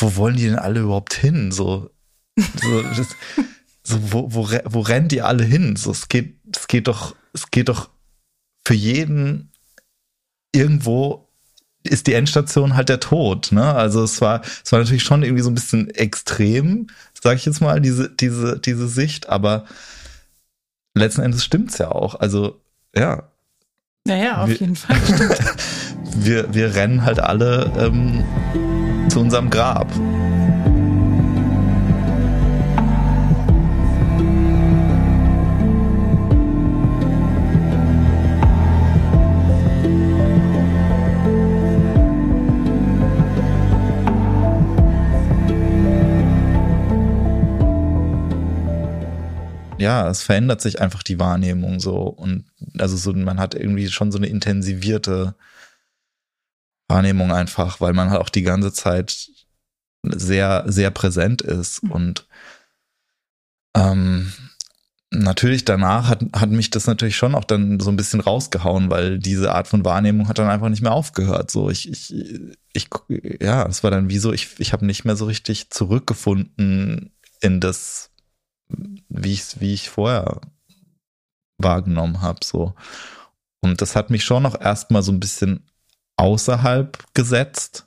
wo 0.00 0.16
wollen 0.16 0.36
die 0.36 0.44
denn 0.44 0.58
alle 0.58 0.80
überhaupt 0.80 1.14
hin? 1.14 1.52
So, 1.52 1.90
so, 2.36 2.82
das, 2.82 3.08
so 3.88 4.12
wo, 4.12 4.32
wo, 4.32 4.50
wo 4.64 4.80
rennen 4.80 5.08
die 5.08 5.22
alle 5.22 5.44
hin? 5.44 5.76
So, 5.76 5.90
es 5.90 6.08
geht, 6.08 6.36
es 6.54 6.68
geht 6.68 6.88
doch 6.88 7.14
es 7.32 7.50
geht 7.50 7.68
doch 7.68 7.90
für 8.64 8.74
jeden 8.74 9.50
irgendwo 10.52 11.28
ist 11.84 12.06
die 12.06 12.14
Endstation 12.14 12.74
halt 12.74 12.88
der 12.88 13.00
Tod. 13.00 13.52
Ne? 13.52 13.74
Also 13.74 14.02
es 14.02 14.20
war, 14.20 14.42
es 14.64 14.72
war 14.72 14.80
natürlich 14.80 15.04
schon 15.04 15.22
irgendwie 15.22 15.42
so 15.42 15.50
ein 15.50 15.54
bisschen 15.54 15.90
extrem, 15.90 16.88
sage 17.20 17.36
ich 17.36 17.46
jetzt 17.46 17.60
mal, 17.60 17.80
diese, 17.80 18.10
diese, 18.10 18.58
diese 18.58 18.88
Sicht, 18.88 19.28
aber 19.28 19.64
letzten 20.94 21.22
Endes 21.22 21.44
stimmt's 21.44 21.78
ja 21.78 21.90
auch. 21.90 22.16
Also 22.16 22.60
ja. 22.94 23.30
Naja, 24.04 24.42
auf 24.42 24.48
wir, 24.48 24.56
jeden 24.56 24.76
Fall. 24.76 24.96
wir, 26.16 26.52
wir 26.52 26.74
rennen 26.74 27.04
halt 27.04 27.20
alle 27.20 27.72
ähm, 27.78 28.24
zu 29.08 29.20
unserem 29.20 29.48
Grab. 29.50 29.90
Ja, 49.78 50.08
es 50.08 50.22
verändert 50.22 50.60
sich 50.60 50.80
einfach 50.80 51.02
die 51.02 51.18
Wahrnehmung 51.18 51.80
so 51.80 52.02
und 52.02 52.44
also 52.78 52.96
so 52.96 53.12
man 53.12 53.40
hat 53.40 53.54
irgendwie 53.54 53.88
schon 53.88 54.12
so 54.12 54.18
eine 54.18 54.26
intensivierte 54.26 55.34
Wahrnehmung 56.88 57.32
einfach, 57.32 57.80
weil 57.80 57.92
man 57.92 58.10
halt 58.10 58.20
auch 58.20 58.30
die 58.30 58.42
ganze 58.42 58.72
Zeit 58.72 59.30
sehr 60.04 60.64
sehr 60.66 60.90
präsent 60.90 61.42
ist 61.42 61.82
mhm. 61.82 61.92
und 61.92 62.28
ähm, 63.76 64.32
natürlich 65.10 65.64
danach 65.64 66.08
hat, 66.08 66.24
hat 66.34 66.50
mich 66.50 66.70
das 66.70 66.86
natürlich 66.86 67.16
schon 67.16 67.34
auch 67.34 67.44
dann 67.44 67.80
so 67.80 67.90
ein 67.90 67.96
bisschen 67.96 68.20
rausgehauen, 68.20 68.90
weil 68.90 69.18
diese 69.18 69.54
Art 69.54 69.68
von 69.68 69.84
Wahrnehmung 69.84 70.28
hat 70.28 70.38
dann 70.38 70.50
einfach 70.50 70.68
nicht 70.68 70.82
mehr 70.82 70.92
aufgehört. 70.92 71.50
So, 71.50 71.70
ich, 71.70 71.90
ich, 71.90 72.14
ich 72.72 72.88
ja, 73.40 73.66
es 73.66 73.82
war 73.82 73.90
dann 73.90 74.10
wie 74.10 74.18
so, 74.18 74.32
ich, 74.32 74.58
ich 74.58 74.72
habe 74.72 74.86
nicht 74.86 75.04
mehr 75.04 75.16
so 75.16 75.24
richtig 75.26 75.70
zurückgefunden 75.70 77.12
in 77.40 77.60
das, 77.60 78.07
wie 79.08 79.32
ich 79.32 79.60
wie 79.60 79.74
ich 79.74 79.88
vorher 79.90 80.40
wahrgenommen 81.58 82.20
habe 82.20 82.40
so 82.44 82.74
und 83.60 83.80
das 83.80 83.96
hat 83.96 84.10
mich 84.10 84.24
schon 84.24 84.42
noch 84.42 84.60
erstmal 84.60 85.02
so 85.02 85.12
ein 85.12 85.20
bisschen 85.20 85.68
außerhalb 86.16 87.14
gesetzt 87.14 87.86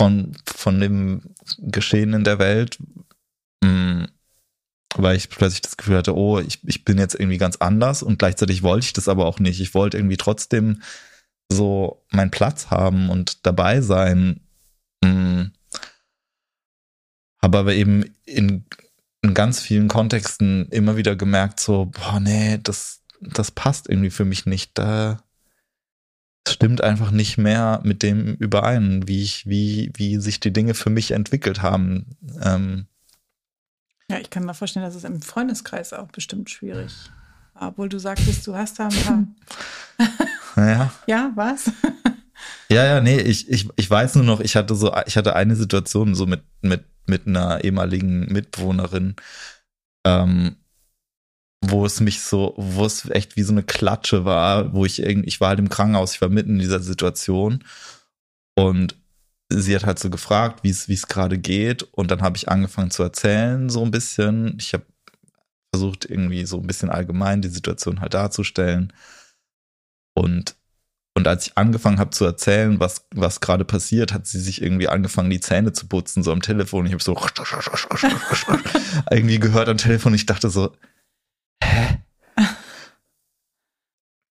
von 0.00 0.36
von 0.44 0.80
dem 0.80 1.22
Geschehen 1.58 2.12
in 2.12 2.24
der 2.24 2.38
Welt 2.38 2.78
mm, 3.62 4.04
weil 4.96 5.16
ich 5.16 5.28
plötzlich 5.28 5.62
das 5.62 5.76
Gefühl 5.76 5.98
hatte 5.98 6.16
oh 6.16 6.38
ich 6.38 6.60
ich 6.64 6.84
bin 6.84 6.98
jetzt 6.98 7.14
irgendwie 7.14 7.38
ganz 7.38 7.56
anders 7.56 8.02
und 8.02 8.18
gleichzeitig 8.18 8.62
wollte 8.62 8.86
ich 8.86 8.92
das 8.92 9.08
aber 9.08 9.26
auch 9.26 9.38
nicht 9.38 9.60
ich 9.60 9.74
wollte 9.74 9.96
irgendwie 9.96 10.16
trotzdem 10.16 10.82
so 11.50 12.04
meinen 12.10 12.30
Platz 12.30 12.70
haben 12.70 13.10
und 13.10 13.46
dabei 13.46 13.80
sein 13.80 14.40
mm. 15.02 15.44
habe 17.42 17.58
aber 17.58 17.74
eben 17.74 18.04
in 18.24 18.64
in 19.26 19.34
ganz 19.34 19.60
vielen 19.60 19.88
Kontexten 19.88 20.68
immer 20.70 20.96
wieder 20.96 21.16
gemerkt, 21.16 21.60
so, 21.60 21.86
boah, 21.86 22.20
nee, 22.20 22.58
das, 22.62 23.02
das 23.20 23.50
passt 23.50 23.88
irgendwie 23.88 24.10
für 24.10 24.24
mich 24.24 24.46
nicht. 24.46 24.72
Da 24.74 25.18
stimmt 26.48 26.80
einfach 26.80 27.10
nicht 27.10 27.38
mehr 27.38 27.80
mit 27.82 28.02
dem 28.02 28.34
überein, 28.34 29.08
wie 29.08 29.22
ich, 29.22 29.46
wie, 29.46 29.90
wie 29.94 30.18
sich 30.18 30.40
die 30.40 30.52
Dinge 30.52 30.74
für 30.74 30.90
mich 30.90 31.10
entwickelt 31.10 31.62
haben. 31.62 32.16
Ähm, 32.42 32.86
ja, 34.08 34.18
ich 34.18 34.30
kann 34.30 34.44
mir 34.44 34.54
vorstellen, 34.54 34.86
dass 34.86 34.94
es 34.94 35.04
im 35.04 35.20
Freundeskreis 35.20 35.92
auch 35.92 36.08
bestimmt 36.08 36.48
schwierig 36.48 36.92
war, 37.54 37.68
obwohl 37.68 37.88
du 37.88 37.98
sagtest, 37.98 38.46
du 38.46 38.54
hast 38.54 38.78
da 38.78 38.88
ein 38.88 39.34
paar. 39.96 40.06
ja. 40.68 40.92
ja, 41.08 41.32
was? 41.34 41.72
ja, 42.68 42.84
ja, 42.84 43.00
nee, 43.00 43.18
ich, 43.18 43.50
ich, 43.50 43.68
ich 43.74 43.90
weiß 43.90 44.14
nur 44.14 44.24
noch, 44.24 44.40
ich 44.40 44.54
hatte 44.54 44.76
so, 44.76 44.94
ich 45.06 45.16
hatte 45.16 45.34
eine 45.34 45.56
Situation 45.56 46.14
so 46.14 46.26
mit, 46.26 46.42
mit 46.60 46.84
mit 47.06 47.26
einer 47.26 47.64
ehemaligen 47.64 48.32
Mitbewohnerin, 48.32 49.16
ähm, 50.06 50.56
wo 51.62 51.86
es 51.86 52.00
mich 52.00 52.20
so, 52.20 52.54
wo 52.56 52.84
es 52.84 53.08
echt 53.10 53.36
wie 53.36 53.42
so 53.42 53.52
eine 53.52 53.62
Klatsche 53.62 54.24
war, 54.24 54.72
wo 54.72 54.84
ich 54.84 55.00
irgendwie, 55.00 55.28
ich 55.28 55.40
war 55.40 55.50
halt 55.50 55.58
im 55.58 55.68
Krankenhaus, 55.68 56.14
ich 56.14 56.20
war 56.20 56.28
mitten 56.28 56.54
in 56.54 56.58
dieser 56.58 56.80
Situation 56.80 57.64
und 58.56 58.96
sie 59.50 59.74
hat 59.74 59.84
halt 59.84 59.98
so 59.98 60.10
gefragt, 60.10 60.64
wie 60.64 60.70
es 60.70 60.88
wie 60.88 60.94
es 60.94 61.08
gerade 61.08 61.38
geht 61.38 61.82
und 61.82 62.10
dann 62.10 62.22
habe 62.22 62.36
ich 62.36 62.48
angefangen 62.48 62.90
zu 62.90 63.02
erzählen 63.02 63.68
so 63.70 63.84
ein 63.84 63.90
bisschen. 63.90 64.56
Ich 64.58 64.74
habe 64.74 64.84
versucht 65.74 66.04
irgendwie 66.06 66.44
so 66.46 66.58
ein 66.58 66.66
bisschen 66.66 66.90
allgemein 66.90 67.42
die 67.42 67.48
Situation 67.48 68.00
halt 68.00 68.14
darzustellen 68.14 68.92
und 70.14 70.55
und 71.16 71.26
als 71.26 71.46
ich 71.46 71.56
angefangen 71.56 71.98
habe 71.98 72.10
zu 72.10 72.26
erzählen, 72.26 72.78
was, 72.78 73.06
was 73.14 73.40
gerade 73.40 73.64
passiert, 73.64 74.12
hat 74.12 74.26
sie 74.26 74.38
sich 74.38 74.60
irgendwie 74.60 74.88
angefangen, 74.88 75.30
die 75.30 75.40
Zähne 75.40 75.72
zu 75.72 75.88
putzen, 75.88 76.22
so 76.22 76.30
am 76.30 76.42
Telefon. 76.42 76.84
Ich 76.84 76.92
habe 76.92 77.02
so 77.02 77.14
irgendwie 79.10 79.38
gehört 79.38 79.70
am 79.70 79.78
Telefon. 79.78 80.12
Ich 80.12 80.26
dachte 80.26 80.50
so, 80.50 80.76
hä? 81.64 82.04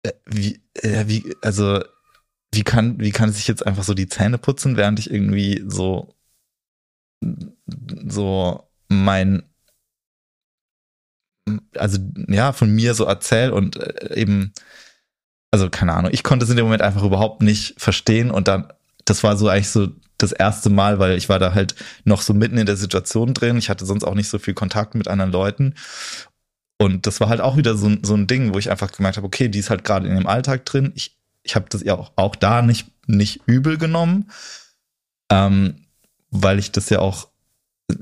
Äh, 0.01 0.13
wie, 0.25 0.59
äh, 0.73 1.07
wie, 1.07 1.35
also, 1.43 1.83
wie 2.51 2.63
kann, 2.63 2.99
wie 2.99 3.11
kann 3.11 3.31
sich 3.31 3.47
jetzt 3.47 3.63
einfach 3.63 3.83
so 3.83 3.93
die 3.93 4.09
Zähne 4.09 4.39
putzen, 4.39 4.75
während 4.75 4.97
ich 4.97 5.11
irgendwie 5.11 5.63
so, 5.67 6.15
so 8.07 8.67
mein, 8.89 9.43
also, 11.75 11.99
ja, 12.27 12.53
von 12.53 12.73
mir 12.73 12.95
so 12.95 13.05
erzähl 13.05 13.51
und 13.51 13.75
äh, 13.75 14.19
eben, 14.19 14.51
also 15.51 15.69
keine 15.69 15.93
Ahnung, 15.93 16.11
ich 16.13 16.23
konnte 16.23 16.45
es 16.45 16.49
in 16.49 16.57
dem 16.57 16.65
Moment 16.65 16.81
einfach 16.81 17.03
überhaupt 17.03 17.41
nicht 17.41 17.75
verstehen 17.77 18.31
und 18.31 18.47
dann, 18.47 18.71
das 19.05 19.23
war 19.23 19.37
so 19.37 19.49
eigentlich 19.49 19.69
so 19.69 19.89
das 20.17 20.31
erste 20.31 20.69
Mal, 20.69 20.99
weil 20.99 21.17
ich 21.17 21.29
war 21.29 21.39
da 21.39 21.53
halt 21.53 21.75
noch 22.05 22.21
so 22.21 22.33
mitten 22.33 22.57
in 22.57 22.65
der 22.65 22.77
Situation 22.77 23.33
drin. 23.33 23.57
Ich 23.57 23.69
hatte 23.69 23.85
sonst 23.85 24.03
auch 24.03 24.13
nicht 24.13 24.29
so 24.29 24.39
viel 24.39 24.53
Kontakt 24.53 24.95
mit 24.95 25.07
anderen 25.07 25.31
Leuten. 25.31 25.73
Und 26.77 27.05
das 27.07 27.19
war 27.19 27.29
halt 27.29 27.41
auch 27.41 27.57
wieder 27.57 27.75
so, 27.75 27.91
so 28.01 28.15
ein 28.15 28.27
Ding, 28.27 28.53
wo 28.53 28.59
ich 28.59 28.71
einfach 28.71 28.91
gemerkt 28.91 29.17
habe, 29.17 29.27
okay, 29.27 29.49
die 29.49 29.59
ist 29.59 29.69
halt 29.69 29.83
gerade 29.83 30.07
in 30.07 30.15
dem 30.15 30.27
Alltag 30.27 30.65
drin. 30.65 30.91
Ich, 30.95 31.17
ich 31.43 31.55
habe 31.55 31.65
das 31.69 31.83
ja 31.83 31.95
auch, 31.95 32.11
auch 32.15 32.35
da 32.35 32.61
nicht, 32.61 32.87
nicht 33.07 33.41
übel 33.45 33.77
genommen, 33.77 34.31
ähm, 35.31 35.85
weil 36.29 36.59
ich 36.59 36.71
das 36.71 36.89
ja 36.89 36.99
auch, 36.99 37.27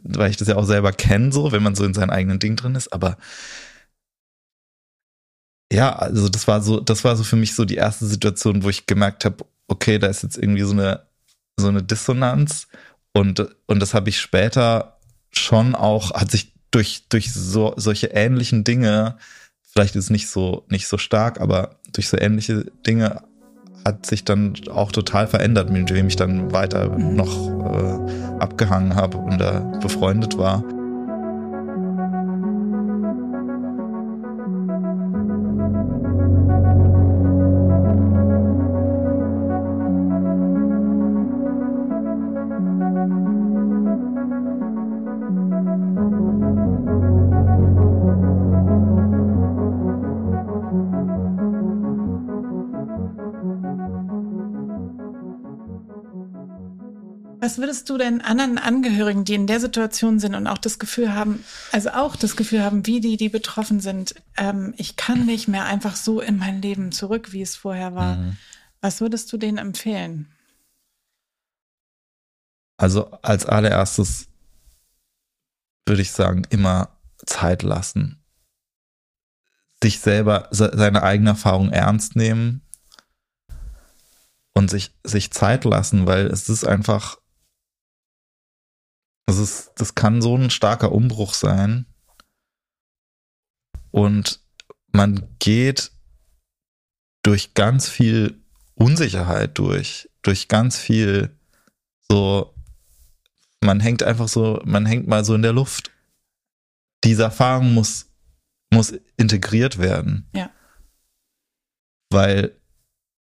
weil 0.03 0.29
ich 0.29 0.37
das 0.37 0.47
ja 0.47 0.55
auch 0.55 0.65
selber 0.65 0.91
kenne, 0.91 1.31
so, 1.31 1.51
wenn 1.51 1.63
man 1.63 1.75
so 1.75 1.83
in 1.83 1.93
seinem 1.93 2.09
eigenen 2.09 2.39
Ding 2.39 2.55
drin 2.55 2.75
ist. 2.75 2.93
Aber 2.93 3.17
ja, 5.71 5.95
also 5.95 6.29
das 6.29 6.47
war 6.47 6.61
so, 6.61 6.79
das 6.79 7.03
war 7.03 7.15
so 7.15 7.23
für 7.23 7.35
mich 7.35 7.55
so 7.55 7.65
die 7.65 7.75
erste 7.75 8.05
Situation, 8.05 8.63
wo 8.63 8.69
ich 8.69 8.87
gemerkt 8.87 9.25
habe, 9.25 9.45
okay, 9.67 9.99
da 9.99 10.07
ist 10.07 10.23
jetzt 10.23 10.37
irgendwie 10.37 10.63
so 10.63 10.73
eine 10.73 11.01
so 11.57 11.67
eine 11.67 11.83
Dissonanz 11.83 12.67
und 13.13 13.45
und 13.67 13.79
das 13.79 13.93
habe 13.93 14.09
ich 14.09 14.19
später 14.19 14.99
schon 15.31 15.75
auch 15.75 16.11
hat 16.13 16.31
sich 16.31 16.53
durch 16.71 17.07
durch 17.09 17.33
so 17.33 17.73
solche 17.77 18.07
ähnlichen 18.07 18.63
Dinge, 18.63 19.17
vielleicht 19.61 19.95
ist 19.95 20.05
es 20.05 20.09
nicht 20.09 20.29
so 20.29 20.65
nicht 20.69 20.87
so 20.87 20.97
stark, 20.97 21.39
aber 21.39 21.79
durch 21.93 22.09
so 22.09 22.17
ähnliche 22.17 22.65
Dinge 22.87 23.23
hat 23.85 24.05
sich 24.05 24.25
dann 24.25 24.55
auch 24.69 24.91
total 24.91 25.27
verändert, 25.27 25.69
mit 25.69 25.93
wem 25.93 26.07
ich 26.07 26.15
dann 26.15 26.51
weiter 26.51 26.89
noch 26.89 27.47
äh, 27.73 28.39
abgehangen 28.39 28.95
habe 28.95 29.17
und 29.17 29.37
da 29.39 29.59
befreundet 29.81 30.37
war. 30.37 30.63
Was 57.49 57.57
würdest 57.57 57.89
du 57.89 57.97
denn 57.97 58.21
anderen 58.21 58.59
Angehörigen, 58.59 59.25
die 59.25 59.33
in 59.33 59.47
der 59.47 59.59
Situation 59.59 60.19
sind 60.19 60.35
und 60.35 60.45
auch 60.45 60.59
das 60.59 60.77
Gefühl 60.77 61.15
haben, 61.15 61.43
also 61.71 61.89
auch 61.89 62.15
das 62.15 62.35
Gefühl 62.35 62.61
haben, 62.61 62.85
wie 62.85 63.01
die, 63.01 63.17
die 63.17 63.29
betroffen 63.29 63.79
sind, 63.79 64.13
ähm, 64.37 64.75
ich 64.77 64.97
kann 64.97 65.25
nicht 65.25 65.47
mehr 65.47 65.65
einfach 65.65 65.95
so 65.95 66.21
in 66.21 66.37
mein 66.37 66.61
Leben 66.61 66.91
zurück, 66.91 67.31
wie 67.31 67.41
es 67.41 67.55
vorher 67.55 67.95
war. 67.95 68.17
Mhm. 68.17 68.37
Was 68.81 69.01
würdest 69.01 69.33
du 69.33 69.37
denen 69.37 69.57
empfehlen? 69.57 70.27
Also 72.77 73.09
als 73.23 73.47
allererstes 73.47 74.27
würde 75.87 76.03
ich 76.03 76.11
sagen, 76.11 76.43
immer 76.51 76.99
Zeit 77.25 77.63
lassen. 77.63 78.23
Sich 79.81 80.01
selber, 80.01 80.49
seine 80.51 81.01
eigene 81.01 81.31
Erfahrung 81.31 81.71
ernst 81.71 82.15
nehmen 82.15 82.61
und 84.53 84.69
sich, 84.69 84.93
sich 85.03 85.31
Zeit 85.31 85.65
lassen, 85.65 86.05
weil 86.05 86.27
es 86.27 86.47
ist 86.47 86.63
einfach 86.63 87.17
das, 89.29 89.37
ist, 89.37 89.71
das 89.75 89.93
kann 89.93 90.23
so 90.23 90.35
ein 90.35 90.49
starker 90.49 90.91
Umbruch 90.91 91.35
sein. 91.35 91.85
Und 93.91 94.39
man 94.91 95.27
geht 95.37 95.91
durch 97.21 97.53
ganz 97.53 97.87
viel 97.87 98.41
Unsicherheit 98.73 99.57
durch, 99.59 100.09
durch 100.23 100.47
ganz 100.47 100.79
viel 100.79 101.37
so, 102.09 102.55
man 103.61 103.79
hängt 103.79 104.01
einfach 104.01 104.27
so, 104.27 104.61
man 104.65 104.87
hängt 104.87 105.07
mal 105.07 105.23
so 105.23 105.35
in 105.35 105.43
der 105.43 105.53
Luft. 105.53 105.91
Diese 107.03 107.23
Erfahrung 107.23 107.73
muss, 107.75 108.07
muss 108.73 108.93
integriert 109.15 109.77
werden. 109.77 110.27
Ja. 110.33 110.49
Weil 112.09 112.55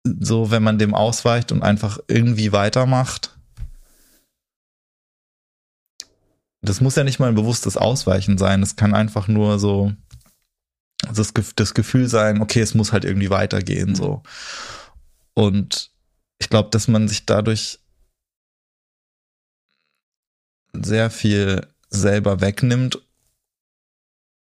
so, 0.05 0.51
wenn 0.51 0.65
man 0.65 0.79
dem 0.79 0.95
ausweicht 0.95 1.53
und 1.53 1.63
einfach 1.63 2.01
irgendwie 2.09 2.51
weitermacht, 2.51 3.39
das 6.63 6.81
muss 6.81 6.95
ja 6.97 7.05
nicht 7.05 7.19
mal 7.19 7.29
ein 7.29 7.35
bewusstes 7.35 7.77
Ausweichen 7.77 8.39
sein. 8.39 8.63
Es 8.63 8.77
kann 8.77 8.95
einfach 8.95 9.29
nur 9.29 9.59
so 9.59 9.93
das, 11.13 11.35
das 11.57 11.75
Gefühl 11.75 12.09
sein, 12.09 12.41
okay, 12.41 12.61
es 12.61 12.75
muss 12.75 12.93
halt 12.93 13.05
irgendwie 13.05 13.31
weitergehen, 13.31 13.91
mhm. 13.91 13.95
so. 13.97 14.23
Und 15.35 15.91
ich 16.39 16.49
glaube, 16.49 16.71
dass 16.71 16.89
man 16.89 17.09
sich 17.09 17.27
dadurch 17.27 17.81
sehr 20.73 21.11
viel 21.11 21.67
selber 21.91 22.41
wegnimmt 22.41 23.03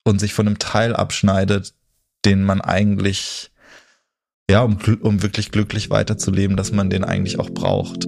und 0.05 0.18
sich 0.18 0.35
von 0.35 0.46
einem 0.46 0.59
Teil 0.59 0.96
abschneidet, 0.96 1.74
den 2.24 2.42
man 2.42 2.61
eigentlich, 2.61 3.52
ja, 4.50 4.62
um, 4.62 4.79
um 5.00 5.22
wirklich 5.22 5.52
glücklich 5.52 5.90
weiterzuleben, 5.90 6.57
dass 6.57 6.72
man 6.72 6.90
den 6.90 7.05
eigentlich 7.05 7.38
auch 7.38 7.50
braucht. 7.50 8.07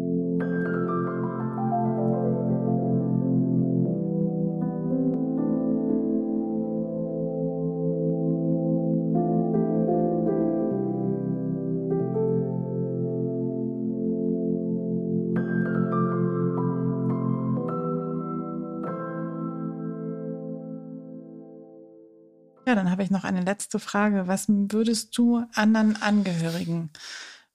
Ich 23.08 23.10
noch 23.10 23.24
eine 23.24 23.40
letzte 23.40 23.78
Frage. 23.78 24.26
Was 24.26 24.48
würdest 24.48 25.16
du 25.16 25.42
anderen 25.54 25.96
Angehörigen 25.96 26.90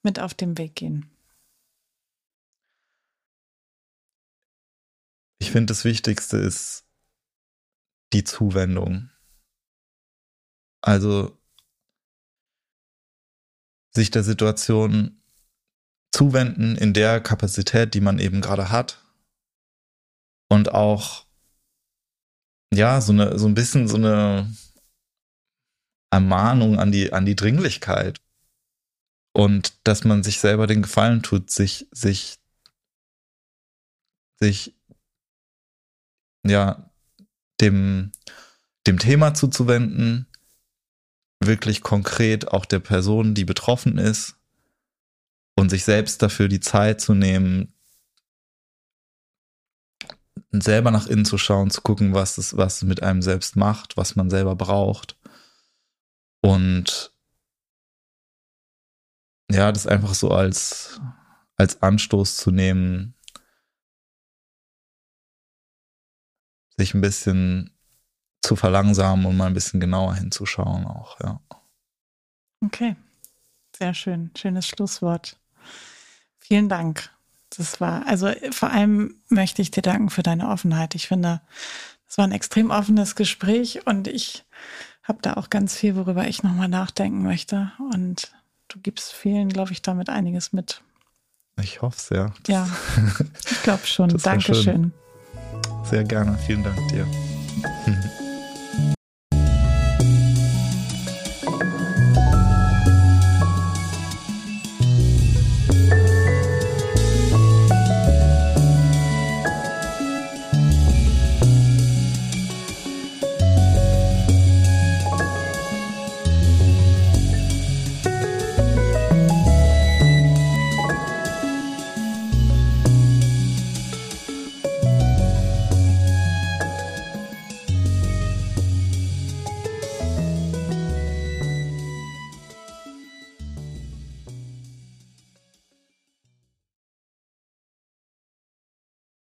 mit 0.02 0.20
auf 0.20 0.34
den 0.34 0.58
Weg 0.58 0.74
gehen? 0.74 1.12
Ich 5.40 5.52
finde, 5.52 5.68
das 5.68 5.86
Wichtigste 5.86 6.38
ist 6.38 6.88
die 8.14 8.24
Zuwendung. 8.24 9.12
Also 10.82 11.40
sich 13.92 14.10
der 14.10 14.24
Situation 14.24 15.22
zuwenden 16.12 16.76
in 16.78 16.96
der 16.96 17.22
Kapazität, 17.22 17.94
die 17.94 18.02
man 18.02 18.18
eben 18.18 18.42
gerade 18.42 18.72
hat. 18.72 19.06
Und 20.50 20.74
auch, 20.74 21.28
ja, 22.74 23.02
so 23.02 23.12
eine, 23.12 23.38
so 23.38 23.46
ein 23.46 23.54
bisschen 23.54 23.88
so 23.88 23.98
eine 23.98 24.52
Ermahnung 26.14 26.78
an 26.78 26.92
die, 26.92 27.12
an 27.12 27.26
die 27.26 27.36
Dringlichkeit. 27.36 28.22
Und 29.36 29.74
dass 29.84 30.04
man 30.04 30.22
sich 30.22 30.40
selber 30.40 30.68
den 30.68 30.84
Gefallen 30.84 31.24
tut, 31.24 31.50
sich, 31.50 31.88
sich, 31.92 32.38
sich, 34.40 34.76
ja, 36.46 36.92
dem, 37.60 38.12
dem 38.86 39.00
Thema 39.00 39.34
zuzuwenden, 39.34 40.28
wirklich 41.40 41.82
konkret 41.82 42.48
auch 42.50 42.66
der 42.66 42.80
Person, 42.80 43.34
die 43.34 43.46
betroffen 43.46 43.98
ist, 43.98 44.36
und 45.56 45.70
sich 45.70 45.84
selbst 45.84 46.22
dafür 46.22 46.48
die 46.48 46.60
Zeit 46.60 47.02
zu 47.02 47.16
nehmen, 47.16 47.74
selber 50.52 50.92
nach 50.92 51.08
innen 51.08 51.26
zu 51.26 51.40
schauen, 51.40 51.72
zu 51.72 51.82
gucken, 51.82 52.14
was 52.14 52.38
es, 52.38 52.56
was 52.56 52.78
es 52.78 52.84
mit 52.84 53.02
einem 53.02 53.24
selbst 53.24 53.56
macht, 53.56 53.98
was 53.98 54.16
man 54.16 54.30
selber 54.30 54.56
braucht 54.56 55.18
und 56.44 57.14
ja, 59.50 59.72
das 59.72 59.88
einfach 59.88 60.14
so 60.14 60.32
als, 60.32 61.00
als 61.56 61.82
Anstoß 61.82 62.38
zu 62.38 62.52
nehmen, 62.52 63.16
sich 66.78 66.94
ein 66.94 67.02
bisschen 67.02 67.72
zu 68.42 68.56
verlangsamen 68.56 69.26
und 69.26 69.38
mal 69.38 69.48
ein 69.48 69.54
bisschen 69.54 69.80
genauer 69.80 70.16
hinzuschauen 70.16 70.86
auch, 70.86 71.20
ja. 71.22 71.40
Okay, 72.62 72.96
sehr 73.78 73.94
schön. 73.94 74.32
Schönes 74.38 74.68
Schlusswort. 74.68 75.40
Vielen 76.40 76.68
Dank. 76.68 77.10
Das 77.52 77.80
war, 77.80 78.06
also 78.08 78.32
vor 78.52 78.72
allem 78.72 79.22
möchte 79.30 79.62
ich 79.62 79.72
dir 79.72 79.82
danken 79.82 80.10
für 80.10 80.24
deine 80.24 80.50
Offenheit. 80.50 80.96
Ich 80.96 81.08
finde, 81.08 81.42
es 82.08 82.18
war 82.18 82.26
ein 82.26 82.32
extrem 82.32 82.70
offenes 82.72 83.16
Gespräch 83.16 83.86
und 83.86 84.08
ich 84.08 84.44
habe 85.04 85.20
da 85.22 85.34
auch 85.34 85.50
ganz 85.50 85.76
viel, 85.76 85.96
worüber 85.96 86.28
ich 86.28 86.44
nochmal 86.44 86.70
nachdenken 86.70 87.24
möchte. 87.24 87.72
Und 87.94 88.32
du 88.70 88.80
gibst 88.80 89.14
vielen, 89.14 89.50
glaube 89.50 89.72
ich, 89.72 89.82
damit 89.82 90.10
einiges 90.10 90.54
mit. 90.54 90.82
Ich 91.62 91.82
hoffe 91.82 91.98
es, 91.98 92.10
ja. 92.10 92.34
Ja, 92.48 92.68
ich 93.52 93.62
glaube 93.62 93.86
schon. 93.86 94.10
Dankeschön. 94.18 94.92
Sehr 95.84 96.04
gerne. 96.04 96.38
Vielen 96.46 96.64
Dank 96.64 96.78
dir. 96.90 97.06